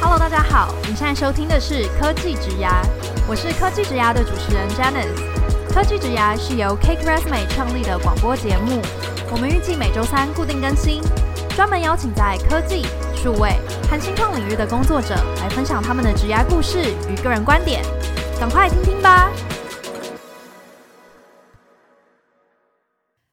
[0.00, 2.82] Hello，大家好，你现在收听的是科技职涯，
[3.26, 5.72] 我是科技职涯的主持人 Janice。
[5.72, 8.82] 科技职涯是由 Cake Resume 创立的广播节目，
[9.30, 11.00] 我们预计每周三固定更新，
[11.56, 12.84] 专门邀请在科技、
[13.16, 13.56] 数位
[13.90, 17.82] 和新创领域的工作者来分享他们的职涯故事与个人观点，
[18.38, 19.30] 赶快听听吧。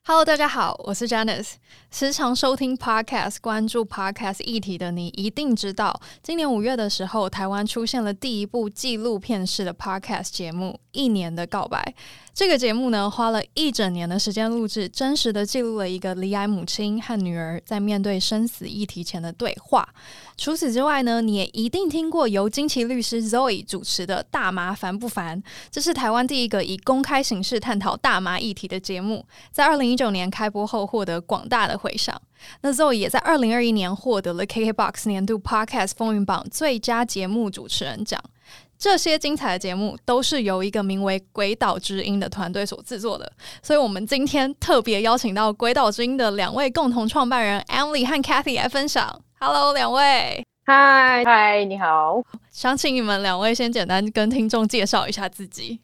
[0.09, 1.51] Hello，大家好，我是 Janice。
[1.91, 11.93] 时常收听 Podcast、关注 Podcast 议题的你，一定知道，今年五月的时候，台湾出现了第一部纪录片式的 Podcast 节目《一年的告白》。
[12.39, 19.85] 这个节目呢，花了一整年的时间录制，真实的记录了一个离癌母亲和女儿在面对生死议题前的对话。
[20.37, 32.17] 除此之外呢，你也一定听过由菁琪律师 Zoe 主持的《大麻烦不烦》，这是台湾第一个以公开形式探讨大麻议题的节目，在二零一九年开播后获得广大的回响。
[32.61, 38.17] 那 Zoe 也在二零二一年获得了 KKBOX 年度 Podcast 风云榜最佳节目主持人奖。
[38.79, 43.29] 这些精彩的节目都是由一个名为《鬼岛之音》的团队所制作的，
[43.61, 49.21] 所以我们今天特别邀请到《鬼岛之音》的两位共同创办人 Emily 和 Cathy 来分享。
[49.37, 50.45] Hello，两位。
[50.65, 52.23] 嗨嗨，你好。
[52.51, 55.81] 想请你们两位先简单跟听众介绍一下自己。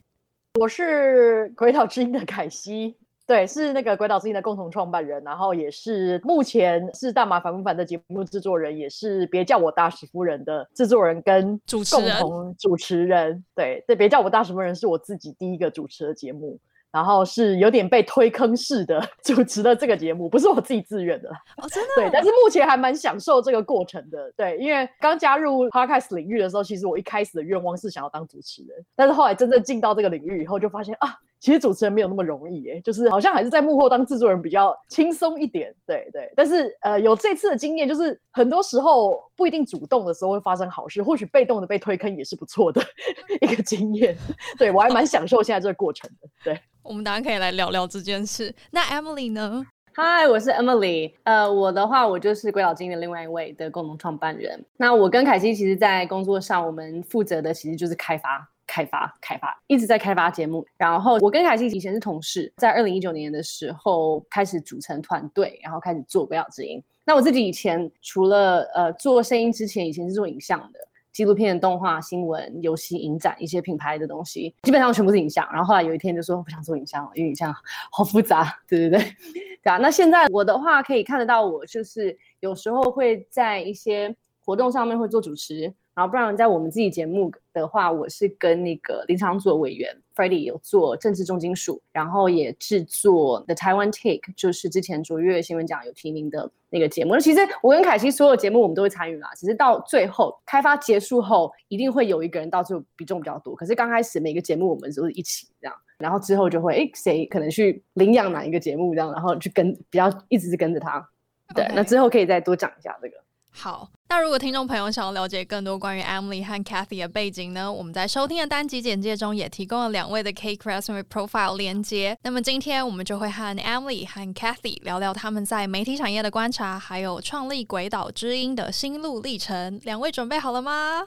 [0.58, 2.96] 我是《鬼岛之音》的凯西。
[3.28, 11.84] 对，是那个鬼岛之音的共同创办人，然后也是目前是大麻烦不烦的节目制作人，也是别叫我大使夫人的制作人跟共
[12.20, 13.44] 同主持人。
[13.56, 16.60] 对，对，别叫我大使夫人是我自己第一个主持的节目。
[16.92, 21.90] 然后是有点被推坑式的 主持的这个节目，不是我自己自愿的哦，真的。
[21.98, 24.32] 对，但是目前还蛮享受这个过程的。
[24.38, 35.74] 对，因为刚加入 Podcast 领域的时候，其实我一开始的愿望是想要当主持人，但是后来真正进到这个领域以后，就发现啊，其实主持人没有那么容易诶，就是好像还是在幕后当制作人比较轻松一点。
[35.86, 42.82] 对对，但是呃，有这次的经验，就是很多时候不一定主动的时候会发生好事，或许被动的被推坑也是不错的
[43.42, 44.18] 一个经验。
[44.58, 46.28] 对，我还蛮享受现在这个过程的。
[46.44, 46.60] 对。
[46.82, 48.54] 我们当然可以来聊聊这件事。
[48.72, 49.66] 那 Emily 呢？
[49.94, 51.14] 嗨，我是 Emily。
[51.24, 54.64] 呃，我的话，我就是鬼岛之音的另外一位的共同创办人。
[54.78, 60.66] 那我跟凯西其实，在工作上，我们负责的其实就是开发、开发、开发，一直在开发节目。
[60.78, 66.82] 然后，我跟凯西以前是同事，在二零一九年的时候开始组成团队，然后开始做不要之音。
[67.04, 70.80] 那我自己以前除了呃做声音之前，以前是做影像的。
[71.12, 75.48] 纪录片、动画、新闻、游戏、影展一些品牌的东西，基本上全部是影像。
[75.50, 77.56] 然后后来有一天就说不想做影像了，因为影像
[77.90, 79.16] 好复杂，对对对，
[79.64, 79.78] 对啊。
[79.78, 85.74] 那现在我的话可以看得到，我就是有时候会在一些活动上面会做主持。
[85.96, 97.14] 然后不然在我们自己节目的话，我是跟那个林长佐委员 Freddie 有做政治重金属，然后也制作 The Taiwan Take，就是之前卓越新闻奖有提名的那个节目。
[97.14, 103.56] 那其实我跟凯西所有节目我们都会参与啦，只是到最后开发结束后，一定会有一个人到最后比重比较多。
[103.56, 111.10] 可是刚开始每个节目我们都是一起这样，然后之后就会哎谁可能去领养哪一个节目这样，然后去跟比较一直是跟着他。
[111.56, 113.16] 对，那之后可以再多讲一下这个。
[113.58, 117.72] 好，那如果听众朋友想要了解更多关于 Emily 和 Cathy 的背景呢？
[117.72, 122.18] 我们在收听的单集简介中也提供了两位的 Cake Resume Profile 连接。
[122.24, 129.80] 那么今天我们就会和 Emily 和 Cathy 聊聊他们在媒体产业的观察，还有创立鬼岛之音的心路历程。
[129.84, 131.02] 两位准备好了吗？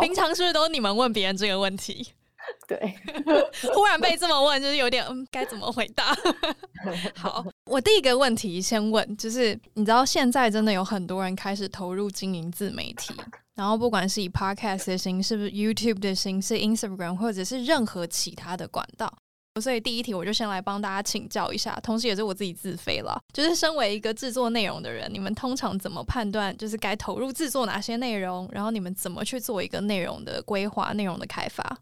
[0.00, 2.12] 平常是不是都是你们问别人这个问题？
[2.66, 2.94] 对，
[3.74, 6.16] 忽然被这么问，就是有点嗯，该怎么回答？
[7.14, 13.14] 好，我第一个问题先问，就是你知道现在真的有很多人开始投入经营自媒体，
[13.54, 19.08] 然后不管是以 Podcast 的形式，是不是 YouTube 的形式，Instagram 或者是任何其他的管道，
[19.60, 31.78] 所以第一题我就先来帮大家请教一下，同时也是我自己自费了，就是身为一个制作内容的人，你们通常怎么判断就是该投入制作哪些内容，然后你们怎么去做一个内容的规划、内容的开发？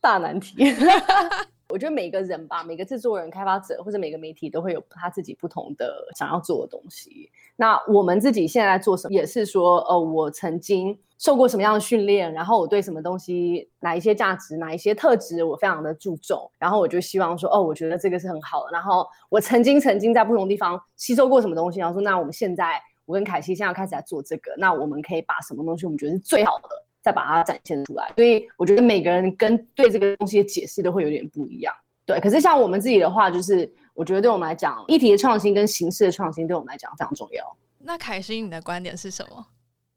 [0.00, 0.54] 大难题，
[1.74, 7.28] 我觉得每个人吧，每个制作人、开发者或者每个媒体都会有他自己不同的想要做的东西。
[7.56, 18.70] 那我们自己现在在做什么，也是说，呃，我曾经受过什么样的训练，然后我对什么东西、哪一些价值、哪一些特质，我非常的注重，然后我就希望说，哦，我觉得这个是很好的。
[18.70, 26.68] 然后我曾经曾经在不同地方吸收过什么东西，然后说，那我们现在，我跟凯西现在要开始来做这个，那我们可以把什么东西我们觉得是最好的。
[27.04, 31.74] 再把它展现出来，所以我觉得每个人跟对这个东西的解释都会有点不一样。
[32.06, 37.56] 对，可是像我们自己的话，就是我觉得对我们来讲，议题的创新跟形式的创新对我们来讲非常重要。
[37.78, 39.46] 那凯欣，你的观点是什么？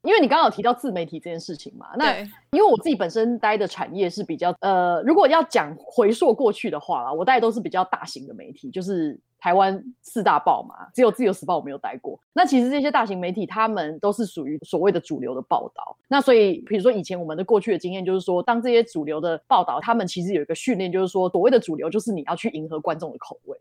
[0.02, 2.18] 因为你刚刚有提到自媒体这件事情嘛，那
[2.50, 9.18] 因为我自己本身待的产业是比较呃，如果要讲回溯过去的话啦，我待的都是比较大型的媒体，就是。
[9.38, 12.18] 台湾四大报嘛，只有自由时报我没有待过。
[12.32, 15.96] 那其实这些大型媒体，他们都是属于所谓的主流的报道。
[16.08, 23.58] 那所以，比如说以前我们的过去的经验，就是说，当这些主流的报道，他们其实有一个训练，就是说，所谓的主流，就是你要去迎合观众的口味。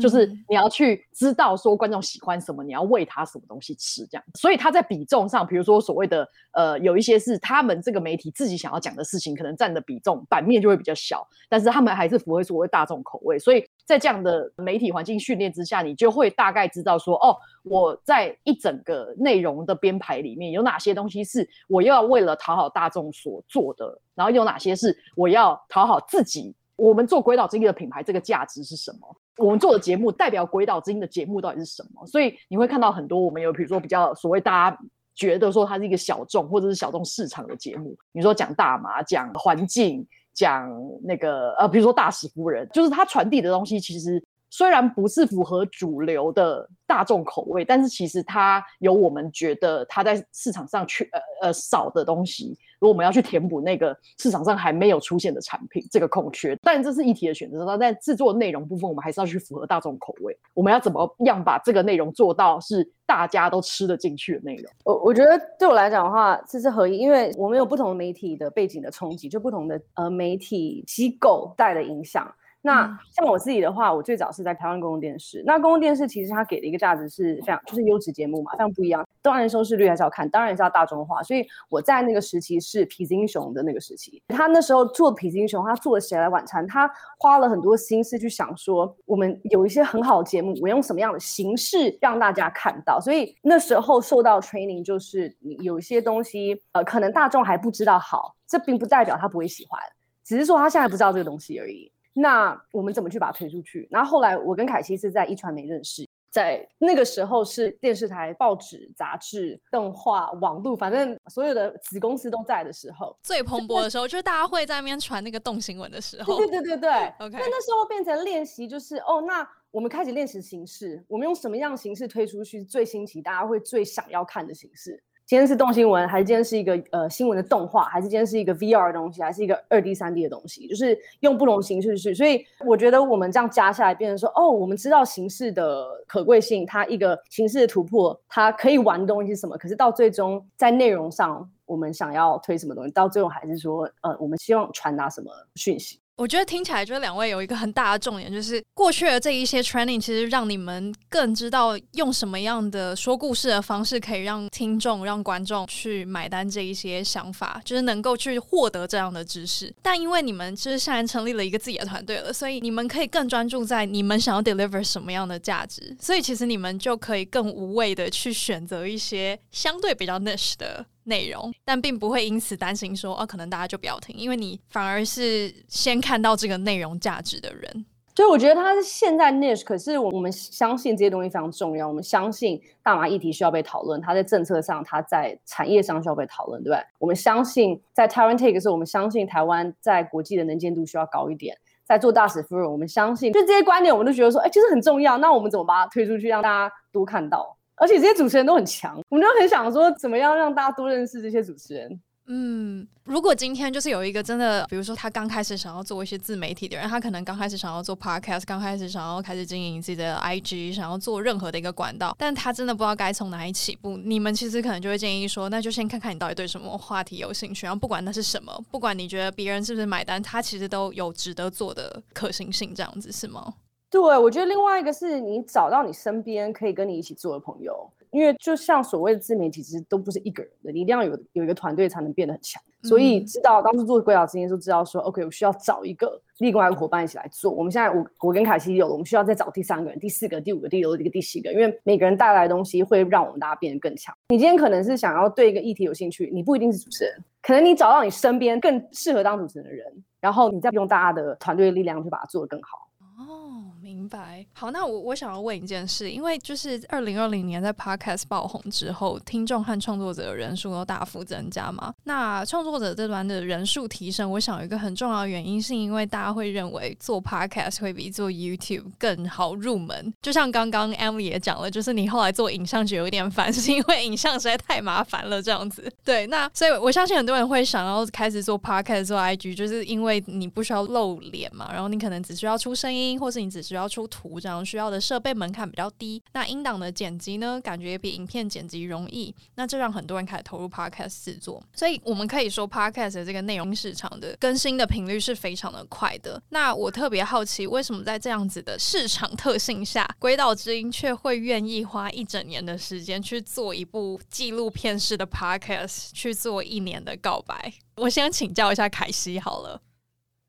[0.00, 4.24] 就是你要去知道说观众喜欢什么，你要喂他什么东西吃，这样。
[4.34, 13.36] 所以他在比重上，比如说所谓的呃，有一些是他们这个媒体自己想要讲的事情，可能占的比重版面就会比较小，但是他们还是符合所谓大众口味。
[13.36, 26.54] 所以在这样的媒体环境训练之下，你就会大概知道说，哦，我在一整个内容的编排里面有哪些东西是我要为了讨好大众所做的，然后有哪些是我要讨好自己。
[26.76, 29.16] 我们做鬼岛之音的品牌，这个价值是什么？
[29.38, 32.06] 我们做的节目代表鬼岛之音的节目到底是什么？
[32.06, 34.78] 所以你会看到很多我们有，比如说比较所谓大家
[35.16, 40.06] 觉得说它是一个小众或者是小众市场的节目，你说讲大麻、讲环境、
[40.40, 40.66] 讲
[41.02, 44.22] 那个呃，比如说大使夫人，就是她传递的东西其实。
[44.50, 52.58] 虽然不是符合主流的大众口味，但是其实它有我们觉得它在市场上缺呃呃少的东西。
[52.80, 57.76] 如果我们要去填补那个市场上还没有出现的产品这个空缺，但这是一题的选择。
[57.76, 60.36] 但制作内容部分，我们还是要去符合大众口味。
[60.54, 64.72] 我们要怎么样把这个内容做到是大家都吃得进去的内容？
[64.84, 72.34] 我我觉得对我来讲的话，这是合一，因为我们有不同媒体的背景的冲击，就不同的呃媒体机构带的影响。
[72.62, 75.42] 那像我自己的话，我最早是在台湾公共电视。
[75.46, 79.06] 那公共电视其实它给的一个价值是非常，就是优质节目嘛，非常不一样。
[79.22, 81.22] 当然收视率还是要看，当然是要大众化。
[81.22, 93.00] 所以我在那个时期是痞子英雄的那个时期，他那时候做痞子英雄，他做了谁来晚餐，他花了很多心思去想说，我们有一些很好的节目，我用什么样的形式让大家看到。
[93.00, 99.80] 所以那时候受到 training 就是有一些东西，呃，可能大众还不知道好，这并不代表他不会喜欢，
[100.22, 101.90] 只是说他现在不知道这个东西而已。
[102.12, 103.88] 那我们怎么去把它推出去？
[103.90, 116.36] 然后后来我跟凯西是在一传媒认识，在那个时候是电视台、报纸、杂志、动画、网络，反正所有的子公司都在的时候，最蓬勃的时候，就是大家会在那边传那个动新闻的时候。
[116.36, 117.38] 对对对对，OK。
[117.38, 125.02] 那那时候变成练习，就是哦，那我们开始练习形式，我们用什么样形式推出去最新奇，大家会最想要看的形式。
[125.30, 130.66] 今天是动新闻，还是今天是一个呃新闻的动画，还是今天是一个 VR 的东西，还是一个二 D、三 D 的东西？
[130.66, 132.12] 就是用不同形式去。
[132.12, 139.56] 所以我觉得我们这样加下来，变成说，哦，我们知道形式的可贵性，它一个形式的突破，它可以玩的东西是什么？
[139.56, 142.90] 可是到最终在内容上，我们想要推什么东西？
[142.90, 146.00] 到最后还是说，呃，我们希望传达什么讯息？
[146.20, 159.74] 我觉得听起来，就是两位有一个很大的重点，就是过去的这一些 training，其实让你们更知道用什么样的说故事的方式，可以让听众、让观众去买单这一些想法，就是能够去获得这样的知识。
[159.80, 170.84] 但因为你们就是现在成立了一个自己的团队了，所以你们可以更专注在你们想要 deliver 什么样的价值，所以其实你们就可以更无畏的去选择一些相对比较 niche 的。
[171.10, 177.84] 内容，但并不会因此担心说，哦，可能大家就不要听，因为你反而是先看到这个内容价值的人。
[178.16, 181.86] 所以我觉得他是现在 niche，可是我们相信这些东西非常重要。
[181.88, 186.84] 我们相信大麻议题需要被讨论，它在政策上，它在产业上需要被讨论，对不对？
[186.98, 191.56] 我们相信在台湾 take 的时候，我们相信台湾在国际的能见度需要高一点。
[191.84, 195.18] 在做大使夫人，我们相信就这些观点，我们都觉得说，哎，其实很重要。
[195.18, 197.56] 那我们怎么把它推出去，让大家多看到？
[197.80, 202.00] 而且这些主持人都很强，我们就很想说，怎么样让大家多认识这些主持人？
[202.32, 213.96] 嗯，如果今天就是有一个真的，比如说他刚开始想要做一些自媒体的人，他可能刚开始想要做 podcast，刚开始想要开始经营自己的 IG，想要做任何的一个管道，但他真的不知道该从哪里起步。
[213.96, 223.54] 你们其实可能就会建议说，那就先看看你到底对什么话题有兴趣，然后不管那是什么，不管你觉得别人是不是买单，他其实都有值得做的可行性，这样子是吗？
[223.90, 232.62] 对，我觉得另外一个是你找到你身边可以跟你一起做的朋友，因为就像所谓的自媒体，其实都不是一个人的，你一定要有有一个团队才能变得很强。
[232.82, 237.50] 所以知道当初做鬼岛之前就知道说，OK，我需要找一个另外一个伙伴一起来做。
[237.50, 244.14] 我们现在我我跟凯西有了，我们需要再找第三个人、第四个、第五个、第六个、第个、第七个，因为每个人带来的东西会让我们大家变得更强。
[244.28, 252.88] 你今天可能是想要对一个议题有兴趣，你不一定是主持人，可能你找到你身边更适合当主持人的人，然后你再用大家的团队的力量去把它做得更好。
[253.20, 254.46] 哦，明白。
[254.54, 261.92] 好，那我我想要问一件事，因为就是二零二零年在 Podcast 爆红之后，听众和创作者的人数都大幅增加嘛。
[262.04, 270.14] 那创作者这端的人数提升，我想有一个很重要的原因，是因为大家会认为做 Podcast 会比做 YouTube 更好入门。
[270.22, 275.92] 就像刚刚 M 也讲了，就是你后来做影像就有点烦， 是因为影像实在太麻烦了，这样子。
[276.02, 283.09] 对，那所以我相信很多人会想要开始做 Podcast 做 IG，就是因为你不需要露脸嘛，然后你可能只需要出声音。
[283.18, 286.22] 或是你只需要出图，这样需要的设备门槛比较低。
[286.32, 289.34] 那音档的剪辑呢，感觉也比影片剪辑容易。
[289.54, 291.62] 那这让很多人开始投入 podcast 制作。
[291.74, 296.42] 所以我们可以说，podcast 的这个内容市场的更新的频率是非常的快的。
[296.50, 307.72] 那我特别好奇，为什么在这样子的市场特性下，鬼岛之音却会愿意花一整年的时间去做一部纪录片式的 podcast，去做一年的告白？
[307.96, 309.82] 我先请教一下凯西好了。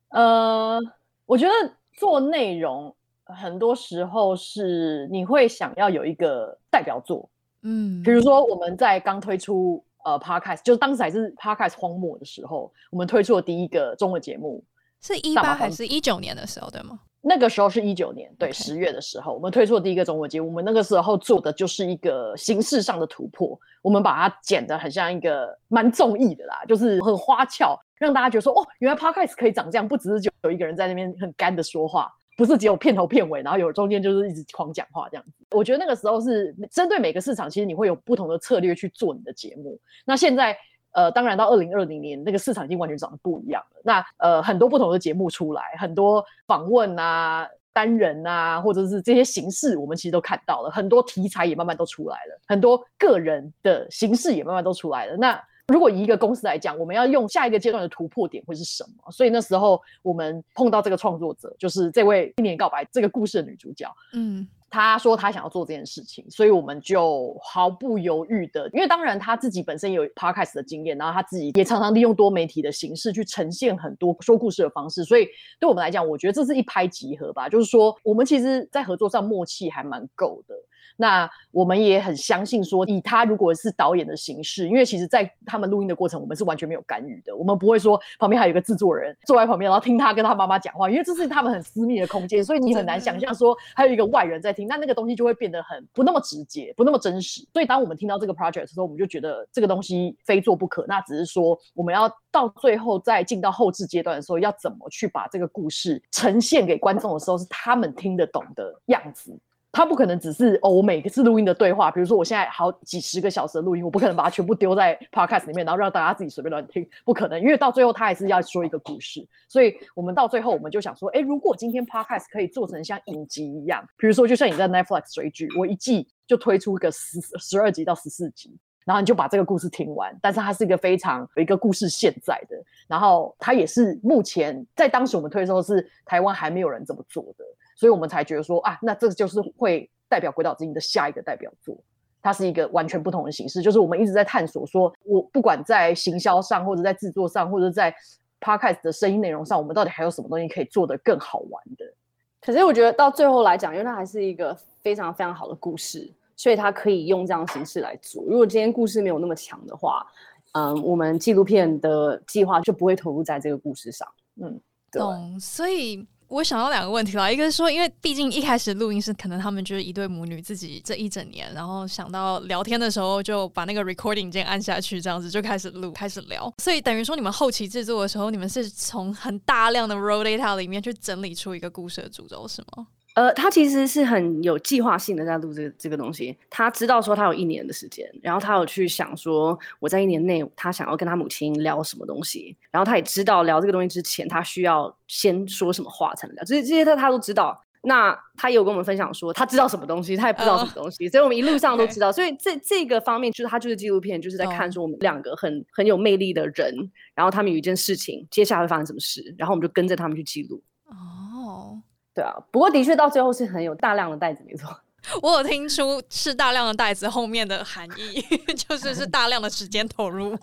[0.09, 0.79] 呃，
[1.25, 1.80] 我觉得。
[2.01, 7.29] 做内容很多时候是你会想要有一个代表作，
[7.61, 14.63] 嗯，比如说我们在刚推出呃 Podcast，就是当时还是 Podcast 荒漠的时候，我们推出的第一个中文节目，
[14.99, 16.99] 是一八还是一九年的时候，对吗？
[17.21, 27.79] 那个时候是一九年，对，十月的时候，我们推出的第一个中文节目，我们那个时候做的就是一个形式上的突破，我们把它剪得很像一个蛮综艺的啦，就是很花俏。
[28.01, 35.45] 让大家觉得说，哦，原来 Podcast 可以长这样，不只是就有一个人在那边很干的说话，不是只有片头片尾，然后有中间就是一直狂讲话这样子。
[35.51, 39.79] 我觉得那个时候是针对每个市场，其实你会有不同的策略去做你的节目。
[40.03, 40.57] 那现在，
[40.93, 43.81] 呃，当然到二零二零年，那个市场已经完全长得不一样了。
[43.83, 55.15] 那呃，很多不同的节目出来，很多访问啊、单人啊，或者是这些形式，我们其实都看到了，很多题材也慢慢都出来了，很多个人的形式也慢慢都出来了。
[55.15, 55.39] 那
[55.71, 59.11] 如果以一个公司来讲，我们要用下一个阶段的突破点会是什么？
[59.11, 63.87] 所以那时候我们碰到这个创作者，就是这位一年告白这个故事的女主角。
[64.13, 75.27] 嗯，她说她想要做这件事情，所以我们就毫不犹豫的，因为当然她自己本身有 podcast 的经验，然后她自己也常常利用多媒体的形式去呈现很多说故事的方式，所以
[75.59, 77.47] 对我们来讲，我觉得这是一拍即合吧。
[77.47, 80.55] 就是说，我们其实在合作上默契还蛮够的。
[80.97, 87.35] 那我们也很相信说，以他如果是导演的形式，因为其实，在他们录音的过程，我们是完全没有干预的。
[87.35, 94.67] 我们不会说旁边还有一个制作人坐在旁边，然后听他跟他妈妈讲话，因为这是他们很私密的空间，所以你很难想象说还有一个外人在听。
[94.67, 97.45] 那那个东西就会变得很不那么直接，不那么真实。
[97.51, 100.85] 所以当我们听到这个 project 的时候，我们就觉得这个东西非做不可。
[100.87, 109.37] 那只是说，我们要到最后再进到后置阶段的时候，要怎么去把这个故事呈现给观众的时候，是他们听得懂的样子。
[109.73, 119.25] 他不可能只是哦，我每次录音的对话，比如说我现在好几十个小时的录音，我不可能把它全部丢在 podcast 里面，然后让大家自己随便乱听，不可能，因为到最后他还是要说一个故事。
[119.47, 130.13] 所以我们到最后我们就想说，哎，如果今天 podcast 可以做成像影集一样，比如说就像你在 Netflix 追剧，我一季就推出一个十十二集到十四集，然后你就把这个故事听完。
[130.21, 132.57] 但是它是一个非常有一个故事现在的，
[132.89, 137.45] 然后它也是目前在当时我们推的是台湾还没有人这么做的。
[137.81, 141.75] 所以我们才觉得说啊，那这就是会代表鬼岛之音的下一个代表作。
[142.21, 147.91] 它是一个完全不同的形式，就是我们一直在探索说，我不管在行销上，或者在制作上，或者在
[148.39, 151.91] podcast 的声音内容上，我们到底还有什么东西可以做得更好玩的。
[152.39, 158.23] 可是我觉得到最后来讲，因为它还是一个非常非常好的故事，所以它可以用这样的形式来做。
[158.27, 160.05] 如果今天故事没有那么强的话，
[160.51, 164.07] 嗯，我们纪录片的计划就不会投入在这个故事上。
[164.39, 164.61] 嗯，
[164.91, 165.39] 懂。
[165.39, 166.07] 所以。
[166.31, 176.51] 我想到两个问题啦，一个是说，因为毕竟一开始录音是可能他们就是一对母女自己这一整年，然后想到聊天的时候就把那个 recording 键按下去，这样子就开始录，开始聊。
[176.59, 182.87] 所以等于说你们后期制作的时候，你们是从很大量的 raw data 里面去整理出一个故事的主轴，是吗？
[183.13, 186.37] 呃，他其实是很有计划性的在录这个这个东西。
[186.49, 197.61] 他知道说他有一年的时间，然后他有去想说我在一年内他想要跟他母亲聊什么东西，然后他也知道聊这个东西之前他需要先说什么话才能聊，这些这些他他都知道。
[197.83, 202.11] 那他也有跟我们分享说他知道什么东西，他也不知道什么东西，所以我们一路上都知道。
[202.11, 210.61] 所以这这个方面就是他就是纪录片，就是在看说我们两个很很有魅力的人，然后他们有一件事情，接下来会发生什么事，然后我们就跟着他们去记录。
[210.85, 211.81] 哦。
[212.13, 214.67] 对啊，不过的确到最后是很有大量的袋子，没错。
[215.19, 218.21] 我有听出是大量的袋子后面的含义，
[218.53, 220.37] 就是是大量的时间投入。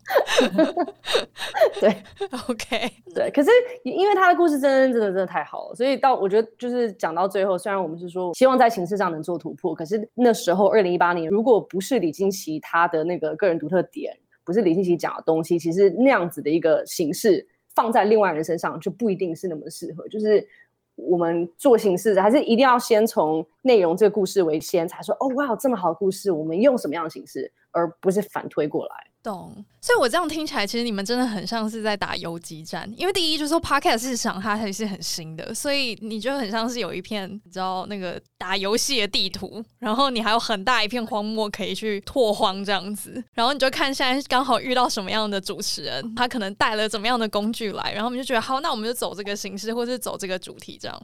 [1.79, 2.03] 对
[2.49, 3.31] ，OK，对。
[3.31, 3.51] 可是
[3.85, 14.13] 因为他的故事真的真的真的太好了，所以到我觉得就是讲到最后，虽然我们是说希望在形式上能做突破，可是那时候二零一八年，如果不是李金琪他的那个个人独特点，
[14.45, 17.47] 不是李金琪讲的东西，其实那样子的一个形式
[17.77, 20.45] 放在另外人身上就不一定是那么适合，就是。
[20.99, 29.08] 我们做形式还是一定要先从内容这个故事为先，才说哦，哇，这么好的故事，我们用什么样的形式，而不是反推过来。
[29.23, 29.65] 懂。
[29.81, 51.01] 所以我这样听起来，其实你们真的很像是在打游击战，因为第一就是说 Podcast 市场它还是很新的，所以你就很像是有一片你知道那个打游戏的地图，然后你还有很大一片荒漠可以去拓荒这样子，然后你就看现在刚好遇到什么样的主持人，他可能带了怎么样的工具来，然后我们就觉得好，那我们就走这个形式，或是走这个主题这样。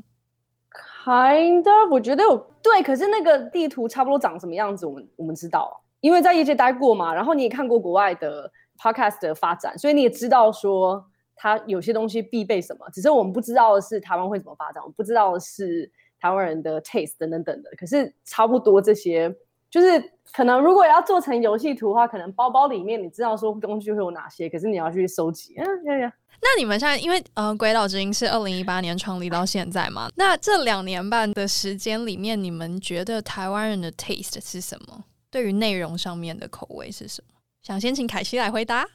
[1.04, 11.02] Kind of，我觉得有对，可是那个地图差不多长什么样子，我们我们知道，因为在业界待过嘛，然后你也看过国外的 podcast 的发展，所以你也知道说
[11.34, 19.34] 它有些东西必备什么，只是我们不知道的是台湾会怎么发展，我不知道的是台湾人的 taste 等等等的，可是差不多这些。
[19.70, 19.98] 就是
[20.30, 25.54] 可能，如果要做成游戏图的话，可能包包里面你知道说工具会有哪些，可是你要去收集。
[25.56, 26.12] 嗯，呀呀。
[26.40, 30.08] 那你们现在因为呃，鬼岛之音是二零一八年创立到现在嘛？
[30.16, 35.02] 那这两年半的时间里面，你们觉得台湾人的 taste 是什么？
[35.34, 37.34] 对于内容上面的口味是什么？
[37.60, 38.86] 想先请凯西来回答。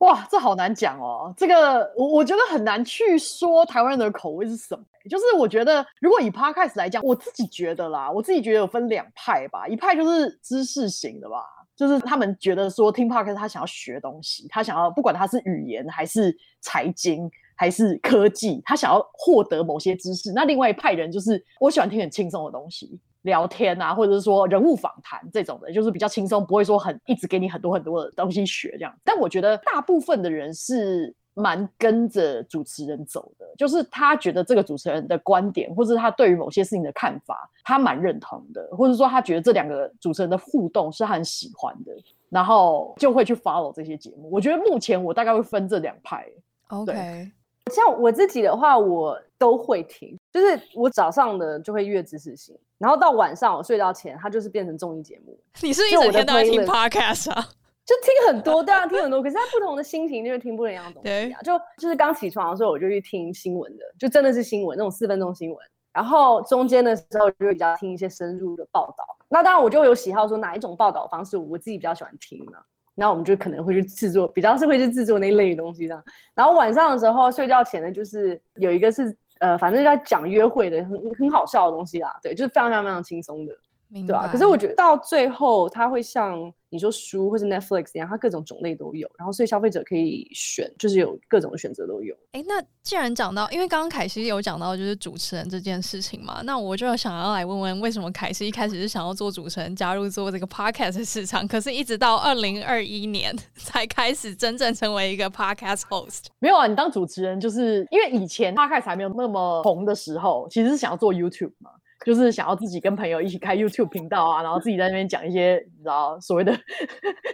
[0.00, 1.32] 哇，这好难讲哦。
[1.34, 4.84] 这个我我觉得很难去说台湾人的口味是什么。
[5.08, 9.66] 就是我觉得，如果以 Podcast 来讲，我自己觉得啦，我自己觉得有分两派吧。
[9.66, 11.42] 一派就是知识型的吧，
[11.74, 20.34] 就是他们觉得说听 Podcast 他想要学东西，他想要不管他是语言还是财经还是科技，他想要获得某些知识。
[20.34, 23.00] 那另外一派人就是我喜欢听很轻松的东西。
[23.28, 28.92] 聊天啊，或者是说人物访谈这种的，就是比较轻松，不会说很一直给你很多很多的东西学这样。
[29.04, 41.92] 但我觉得大部分的人是蛮跟着主持人走的，就是他觉得这个主持人的观点，或者他对于某些事情的看法，他蛮认同的，或者说他觉得这两个主持人的互动是很喜欢的，
[42.30, 44.28] 然后就会去 follow 这些节目。
[44.32, 46.26] 我觉得目前我大概会分这两派。
[46.68, 47.30] OK。
[47.68, 55.38] 像我自己的话，我都会听，就是我早上的就会阅知识型，然后到晚上我睡觉前，它就是变成综艺节目。
[55.62, 57.48] 你是一整天都在听 podcast 啊？
[57.84, 61.40] 就听很多，当然听很多，可是在不同的心情就是听不一样的东西啊。
[61.42, 65.58] 就就是刚起床的时候，我就去听新闻的，就真的是新闻那种四分钟新闻。
[65.90, 69.04] 然后中间的时候就会比较听一些深入的报道。
[69.28, 72.58] 那当然我就有喜好，说哪一种报道方式我自己比较喜欢听嘛。
[73.00, 76.04] 那我们就可能会去制作，比较是会去制作那一类的东西这样。
[76.34, 82.18] 然后晚上的时候睡觉前呢，就是有一个是呃，反正就在讲约会的，很很好笑的东西啦。
[82.20, 83.54] 对，就是非常非常非常轻松的，
[83.92, 84.28] 对吧？
[84.30, 86.52] 可是我觉得到最后，它会像。
[86.70, 92.14] 你说书或是 Netflix 一样，它各种种类都有，然后所以消费者可以选，就是有各种的选择都有。
[92.32, 106.26] 哎，那既然讲到，因为刚刚凯西有讲到就是主持人这件事情嘛，那我就想要来问问，为什么凯西一开始是想要做主持人，加入做这个 Podcast 市场，可是一直到二零二一年 才开始真正成为一个 Podcast host？
[106.38, 111.70] 没有啊，你当主持人就是因为以前 Podcast 还没有那么红的时候，其实是想要做 YouTube 嘛。
[112.08, 116.58] 就是想要自己跟朋友一起开 YouTube 频道啊，然后自己在那边讲一些你知道所谓的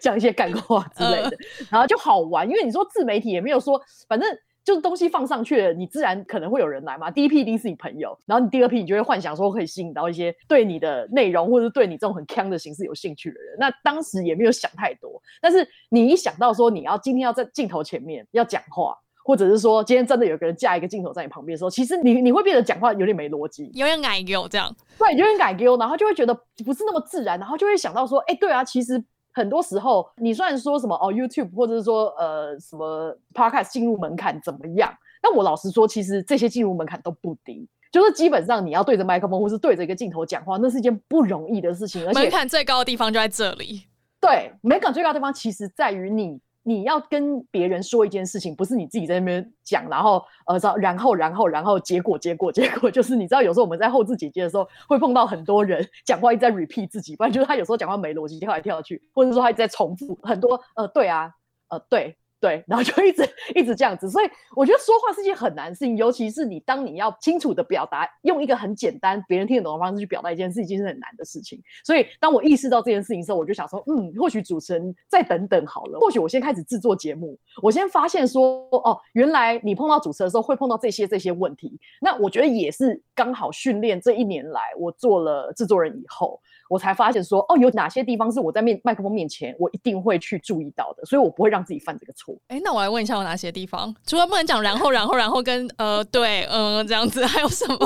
[0.01, 1.39] 讲一些干话之类的，
[1.71, 2.45] 然后就好玩。
[2.45, 4.29] 因为你说自媒体也没有说，反正
[4.65, 7.09] 就是东西放上去了，你自然可能会有人来嘛。
[7.09, 13.57] 第一批一定是你朋友，然后你第二批你就会幻想说可以吸引到一些对你的内容或者对你这种很锵的形式有兴趣的人。
[13.61, 18.99] 那当时也没有想太多，但是你一想到说你要今天要在镜头前面要讲话。
[19.27, 24.71] 或者是说，今天真的有个人架一个镜头在你旁边的时候，其实你你会变得讲话有点没逻辑，有点矮丢这样。
[24.99, 43.85] 对，有点矮丢，然后就会觉得不是那么自然，然后就会想到说，哎、欸，对啊，其实很多时候你虽然说什么哦，YouTube 或者是说呃什么 Podcast 进入门槛怎么样，但我老实说，其实这些进入门槛都不低，就是基本上你要对着麦克风或是对着一个镜头讲话，那是一件不容易的事情，而且门槛最高的地方就在这里。
[44.21, 46.39] 对，门槛最高的地方其实在于你。
[46.64, 61.33] 你要跟别人说一件事情，不是你自己在那边讲，然后呃，然后然后然后结果结果结果 就是你知道，有时候我们在后置剪接的时候会碰到很多人讲话一直在 repeat 自己，不然就是他有时候讲话没逻辑，跳来跳去，或者说他一直在重复很多呃，对啊，
[61.68, 62.16] 呃，对。
[62.44, 71.59] 对，然后就一直一直这样子，所以我觉得说话是件很难的事情，尤其是你当你要清楚的表达，用一个很简单、别人听得懂的方式去表达一件事情，是很难的事情。
[71.83, 86.38] 所以当我意识到这件事情的时候，我就想说，嗯，或许主持人再等等好了，或许我先开始制作节目，我先发现说，哦，原来你碰到主持的时候会碰到这些这些问题，那我觉得也是刚好训练这一年来我做了制作人以后。
[86.68, 92.35] 我才发现说，哦，有哪些地方是我在面麦克风面前我一定会去注意到的，所以我不会让自己犯这个错。
[92.48, 93.94] 哎，那我来问一下，有哪些地方？
[94.07, 97.79] 除了不能讲然后，然后，然后跟呃，对，嗯、呃，这样子，还有什么？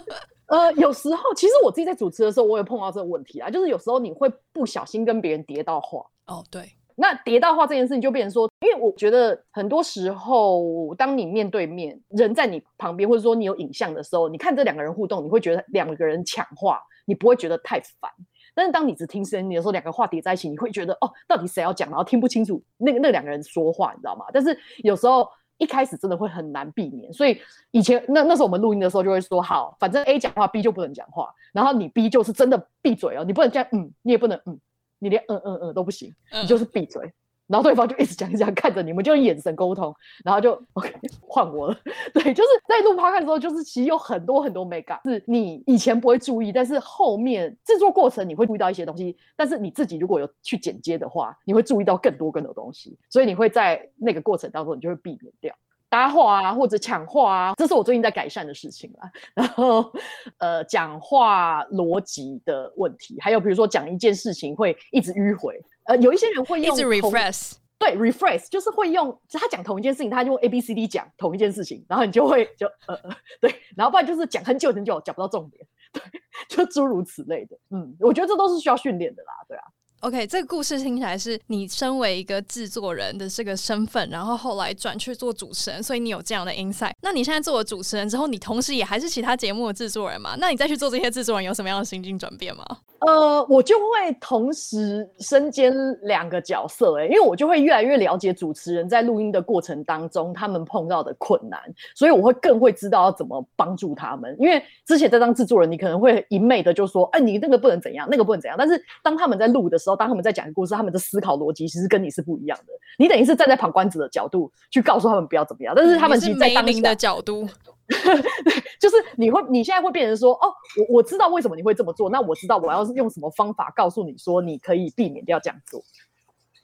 [0.46, 6.04] 呃，有时候其实我自己在主持的时候，我也碰到这个问题啊，就是有时候你会不小心跟别人叠到话。
[6.26, 6.72] 哦，对。
[7.02, 18.08] 那叠到话这件事情就变成说，因为我觉得很多时候，当你面对面，人在你旁边，或者说你有影像的时候，你看这两个人互动，你会觉得两个人抢话，你不会觉得太烦。
[18.54, 24.26] 但是当你只听声音的时候，两个话叠在一起，你会觉得哦，到底谁要讲，然后听不清楚那个那两个人说话，你知道吗？
[24.32, 27.36] 但是有时候一开始真的会很难避免，所以
[27.72, 34.56] 以前那那时候我们录音的时候就会说，好，反正 A 讲话，B 就不能讲话，然后你 B 就是真的闭嘴哦，你不能这样，嗯，你也不能嗯，
[35.02, 37.04] 你连嗯嗯嗯都不行，你就是闭嘴。
[37.04, 37.12] 嗯
[37.48, 41.76] 然后对方就一直讲一直讲，看着你们就用眼神沟通，然后就 OK 换我了。
[42.14, 49.14] 对，就是在录 Podcast 的时候，就是其实有很多很多美感，是你以前不会注意，但是后面制作过程你会注意到一些东西。
[49.36, 55.54] 但是你自己如果有去剪接的话，你会注意到更多更多东西，所以你会在那个过程当中，你就会避免掉
[55.92, 59.12] 搭话啊或者抢话啊，这是我最近在改善的事情啦。
[59.34, 59.92] 然后
[60.38, 65.62] 呃，讲话逻辑的问题，还有比如说讲一件事情会一直迂回。
[65.84, 76.02] 呃，有一些人会用一直 refresh，对 refresh 就是会用他讲同一件事情，他就用 A B C D 讲同一件事情，然后你就会就呃呃对，然后不然就是讲很久很久讲不到重点，对，
[76.48, 77.58] 就诸如此类的。
[77.70, 79.64] 嗯，我觉得这都是需要训练的啦，对啊。
[80.02, 86.90] OK，这个故事听起来是你身为一个制作人的这个身份，然后后来转去做主持人，所以你有这样的 insight。
[87.00, 90.34] 那你现在做了主持人之后，你同时也还是其他节目的制作人嘛？
[90.40, 92.64] 那你再去做这些制作人，有什么样的心境转变吗？
[92.98, 101.60] 呃，我就会同时身兼两个角色，欸，哎，因为我就会越来越了解主持人在录音的过程当中他们碰到的困难，
[101.94, 104.36] 所以我会更会知道要怎么帮助他们。
[104.40, 108.56] 因为之前在当制作人，你可能会一昧的就说，哎，你那个不能怎样，那个不能怎样。
[108.58, 112.72] 但是当他们在录的时候，当他们在讲故事，他们的思考逻辑其实跟你是不一样的。
[112.98, 117.48] 你等于是站在旁观者的角度去告诉他们不要怎么样，但是他们其实在当下的角度，
[118.80, 125.82] 就是你会你现在会变成说，哦，我我知道为什么你会这么做，那我知道我要用什么方法告诉你说你可以避免掉这样做。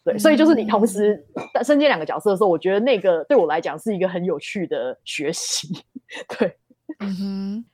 [0.05, 1.23] 对，所以就是你同时
[1.65, 5.85] 身兼两个角色的时候，我觉得那个对我来讲是一个很有趣的学习。
[6.39, 6.57] 对，
[7.01, 7.65] 嗯哼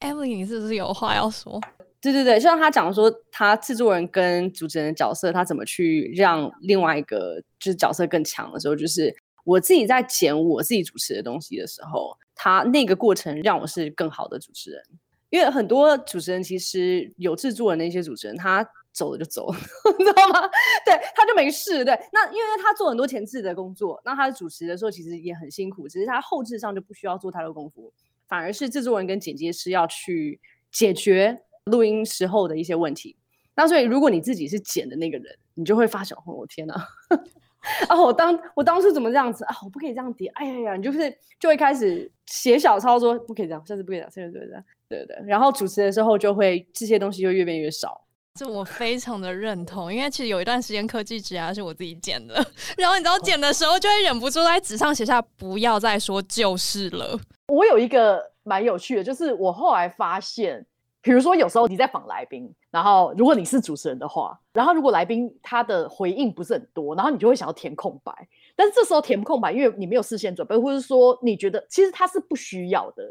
[0.00, 1.60] ，Emily，你是不是有话要说？
[2.02, 14.82] 对对对，就像他讲说，他制作人跟主持人的角色，他怎么去让另外一个就是角色更强的时候，就是我自己在剪我自己主持的东西的时候，他那个过程让我是更好的主持人。
[15.28, 19.58] 因为很多主持人其实有制作人的一些主持人，他走了就走了，
[19.98, 20.40] 你知道吗？
[20.84, 21.84] 对，他就没事。
[21.84, 27.92] 对，那因为他做很多前置的工作，那他主持的时候其实也很辛苦，只是他后置上就不需要做太多功夫，
[28.26, 30.40] 反而是制作人跟剪接师要去
[30.72, 31.42] 解决。
[31.66, 33.16] 录音时候的一些问题，
[33.54, 36.74] 那所以如果你自己是剪的那个人，你就会发现，哦，我天哪！
[37.88, 39.54] 啊，我当我当初怎么这样子啊？
[39.62, 40.76] 我不可以这样叠，哎呀呀！
[40.76, 45.26] 你就是就会开始写小抄说不可以这样，下次不可以这样，下次不可以这样，对对对。
[45.26, 48.02] 然后主持的时候就会这些东西就越变越少。
[48.34, 52.34] 这我非常的认同，因为其实有一段时间科技职涯是我自己剪的，
[52.78, 57.20] 然后你知道剪的时候就会忍不住在纸上写下不要再说就是了。
[57.48, 60.64] 我有一个蛮有趣的，就是我后来发现。
[61.02, 68.12] 比如说，有时候你在访来宾，然后如果你是主持人的话，然后如果来宾他的回应不是很多，然后你就会想要填空白。
[68.54, 73.02] 但是这时候填空白，因为你没有事先准备，或者说你觉得其实他是不需要的，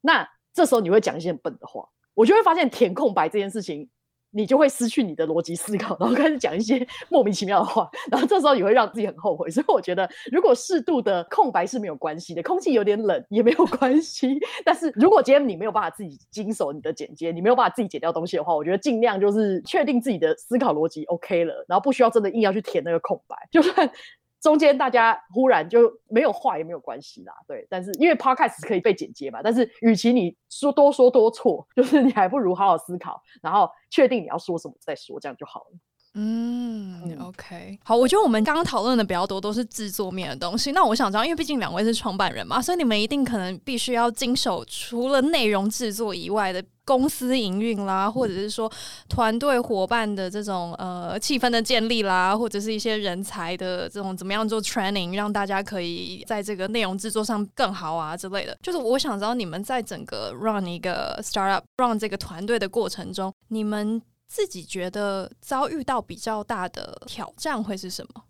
[0.00, 3.88] 那这时候你会讲一些很笨的话，我就会发现填空白这件事情。
[4.30, 9.50] 你就会失去你的逻辑思考，然后开始讲一些 莫名其妙的话，然后这时候你会让自己很后悔。
[9.50, 14.38] 所以我觉得，如果适度的空白是没有关系的，空气有点冷也没有关系。
[14.64, 23.90] 但是如果今天你没有办法自己经手你的剪接，你没有办法自己剪掉东西的话，我觉得尽量就是确定自己的思考逻辑 OK 了，然后不需要真的硬要去填那个空白，就算。
[24.40, 27.66] 中间大家忽然就没有话也没有关系啦，对。
[27.68, 35.78] 但是因为 podcast 可以被剪接嘛，但是与其你说多说多错，就是你还不如好好思考，然后确定你要说什么再说，这样就好了。
[36.14, 40.72] 嗯，OK，好，我觉得我们刚刚讨论的比较多都是制作面的东西。
[40.72, 48.70] 那我想知道，因为毕竟两位是创办人嘛，所以你们一定可能必须要经手除了内容制作以外的公司营运啦，或者是说
[49.08, 58.56] 团队伙伴的这种呃气氛的建立啦，或者是一些人才的这种怎么样做 training，让大家可以在这个内容制作上更好啊之类的。
[58.60, 64.02] 就是我想知道你们在整个 run 一个 startup run 这个团队的过程中，你们。
[64.28, 68.22] 自己觉得遭遇到比较大的挑战会是什么？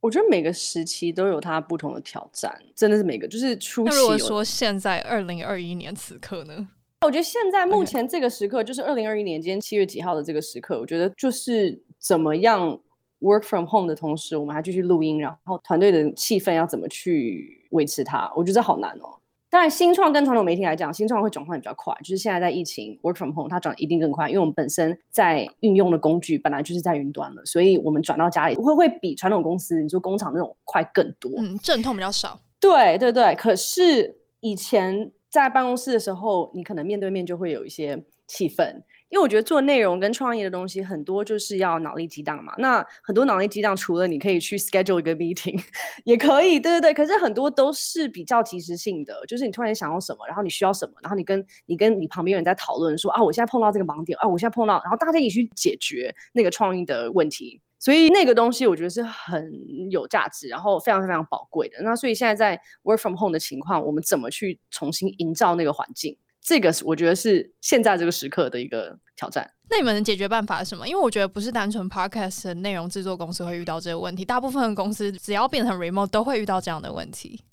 [0.00, 3.90] 我觉得每个时期都有它不同的挑战，真的是每个就是初期。
[3.90, 6.68] 那如果说现在二零二一年此刻呢？
[7.02, 12.80] 我觉得现在目前这个时刻，就是二零二一年今天七月几号的这个时刻，我觉得就是怎么样
[13.20, 18.32] work from home 的同时，我们还继续录音，然后团队的气氛要怎么去维持它？
[18.36, 19.19] 我觉得这好难哦。
[19.50, 21.92] 当然，新创跟传统媒体来讲，新创会转换比较快。
[22.04, 31.28] 就是现在在疫情 work from home，它转一定更快，因为我们本身在运用的工具本来就是在云端了，所以我们转到家里会会比传统公司，你说工厂那种快更多。
[31.38, 32.38] 嗯，阵痛比较少。
[32.60, 38.82] 对对对，可是以前在办公室的时候，你可能面对面就会有一些气氛。
[39.10, 42.54] 因为我觉得做内容跟创业的东西很多就是要脑力激荡嘛。
[42.58, 45.60] 那很多脑力激荡，除了你可以去 schedule 一个 meeting，
[46.04, 46.94] 也可以，对对对。
[46.94, 57.60] 可是很多都是比较即时性的，就是你突然想要什么，然后你需要什么，然后你跟你跟你旁边人在讨论说啊，我现在碰到这个盲点啊，我现在碰到，然后大家一起去解决那个创意的问题。
[57.82, 59.50] 所以那个东西我觉得是很
[59.90, 61.78] 有价值，然后非常非常宝贵的。
[61.82, 66.14] 那所以现在在 work from home 的情况，我们怎么去重新营造那个环境？
[66.42, 69.48] 这个是我觉得是现在这个时刻的一个挑战。
[69.68, 70.88] 那你们的解决办法是什么？
[70.88, 77.44] 因为我觉得不是单纯 podcast 的内容制作公司会遇到这个问题，大部分的公司只要变成 remote 都会遇到这样的问题，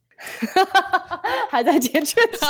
[1.51, 2.49] 还在解决中。